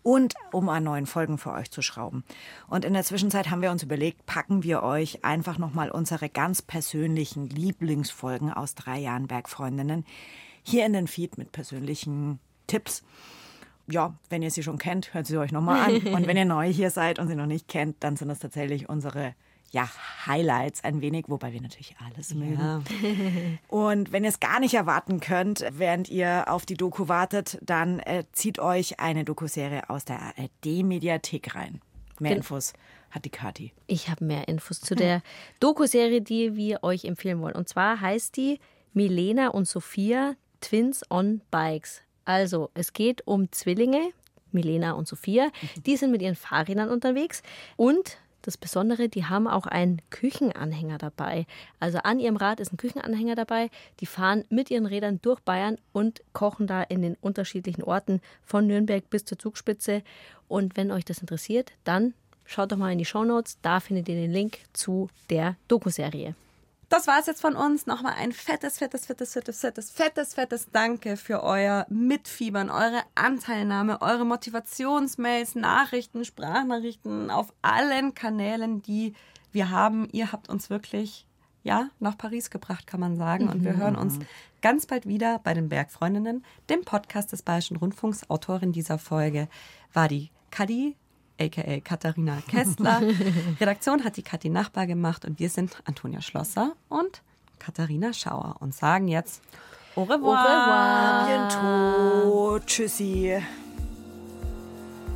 [0.03, 2.23] und um an neuen Folgen für euch zu schrauben.
[2.67, 6.61] Und in der Zwischenzeit haben wir uns überlegt, packen wir euch einfach nochmal unsere ganz
[6.61, 10.05] persönlichen Lieblingsfolgen aus drei Jahren Bergfreundinnen
[10.63, 13.03] hier in den Feed mit persönlichen Tipps.
[13.87, 16.07] Ja, wenn ihr sie schon kennt, hört sie euch nochmal an.
[16.13, 18.87] Und wenn ihr neu hier seid und sie noch nicht kennt, dann sind das tatsächlich
[18.87, 19.35] unsere
[19.73, 19.89] ja,
[20.27, 22.85] Highlights ein wenig, wobei wir natürlich alles mögen.
[23.67, 27.97] Und wenn ihr es gar nicht erwarten könnt, während ihr auf die Doku wartet, dann
[27.99, 31.81] äh, zieht euch eine Dokuserie aus der ARD-Mediathek rein.
[32.19, 32.73] Mehr Gen- Infos
[33.09, 33.73] hat die Kati.
[33.87, 35.23] Ich habe mehr Infos zu der
[35.59, 37.55] Doku-Serie, die wir euch empfehlen wollen.
[37.55, 38.59] Und zwar heißt die
[38.93, 42.03] Milena und Sophia Twins on Bikes.
[42.25, 44.11] Also, es geht um Zwillinge,
[44.51, 45.49] Milena und Sophia.
[45.85, 47.41] Die sind mit ihren Fahrrädern unterwegs.
[47.75, 51.47] Und das Besondere, die haben auch einen Küchenanhänger dabei.
[51.79, 53.69] Also an ihrem Rad ist ein Küchenanhänger dabei.
[53.99, 58.67] Die fahren mit ihren Rädern durch Bayern und kochen da in den unterschiedlichen Orten von
[58.67, 60.03] Nürnberg bis zur Zugspitze.
[60.47, 62.13] Und wenn euch das interessiert, dann
[62.45, 63.57] schaut doch mal in die Shownotes.
[63.61, 66.35] Da findet ihr den Link zu der Doku-Serie.
[66.93, 67.87] Das war es jetzt von uns.
[67.87, 73.99] Nochmal ein fettes, fettes, fettes, fettes, fettes, fettes, fettes Danke für euer Mitfiebern, eure Anteilnahme,
[74.03, 79.15] eure Motivationsmails, Nachrichten, Sprachnachrichten auf allen Kanälen, die
[79.51, 80.07] wir haben.
[80.11, 81.25] Ihr habt uns wirklich,
[81.63, 83.49] ja, nach Paris gebracht, kann man sagen.
[83.49, 84.19] Und wir hören uns
[84.61, 88.29] ganz bald wieder bei den Bergfreundinnen, dem Podcast des Bayerischen Rundfunks.
[88.29, 89.47] Autorin dieser Folge
[89.93, 90.95] war die Kadi
[91.43, 93.01] aka Katharina Kessler.
[93.59, 97.21] Redaktion hat die Kathi Nachbar gemacht und wir sind Antonia Schlosser und
[97.59, 99.41] Katharina Schauer und sagen jetzt
[99.95, 101.27] Au revoir.
[101.27, 102.59] Bientôt.
[102.65, 103.37] Tschüssi.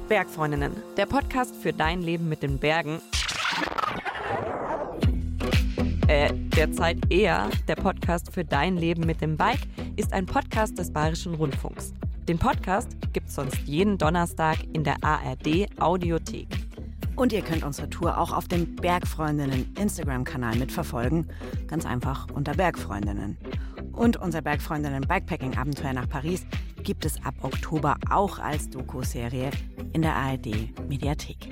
[0.07, 3.01] Bergfreundinnen, der Podcast für dein Leben mit den Bergen.
[6.07, 9.67] Äh, derzeit eher der Podcast für dein Leben mit dem Bike
[9.97, 11.93] ist ein Podcast des Bayerischen Rundfunks.
[12.27, 16.49] Den Podcast gibt's sonst jeden Donnerstag in der ARD Audiothek.
[17.15, 21.29] Und ihr könnt unsere Tour auch auf dem Bergfreundinnen Instagram-Kanal mitverfolgen.
[21.67, 23.37] Ganz einfach unter Bergfreundinnen.
[23.93, 26.45] Und unser Bergfreundinnen Bikepacking Abenteuer nach Paris
[26.83, 29.51] gibt es ab Oktober auch als Doku-Serie
[29.93, 31.49] in der ARD Mediathek.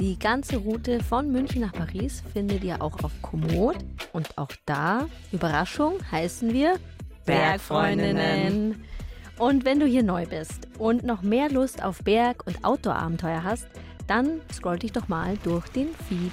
[0.00, 3.76] Die ganze Route von München nach Paris findet ihr auch auf Komoot.
[4.14, 6.76] Und auch da, Überraschung, heißen wir
[7.26, 8.82] Bergfreundinnen.
[9.38, 13.66] Und wenn du hier neu bist und noch mehr Lust auf Berg- und Outdoor-Abenteuer hast,
[14.06, 16.32] Dann scroll dich doch mal durch den Feed.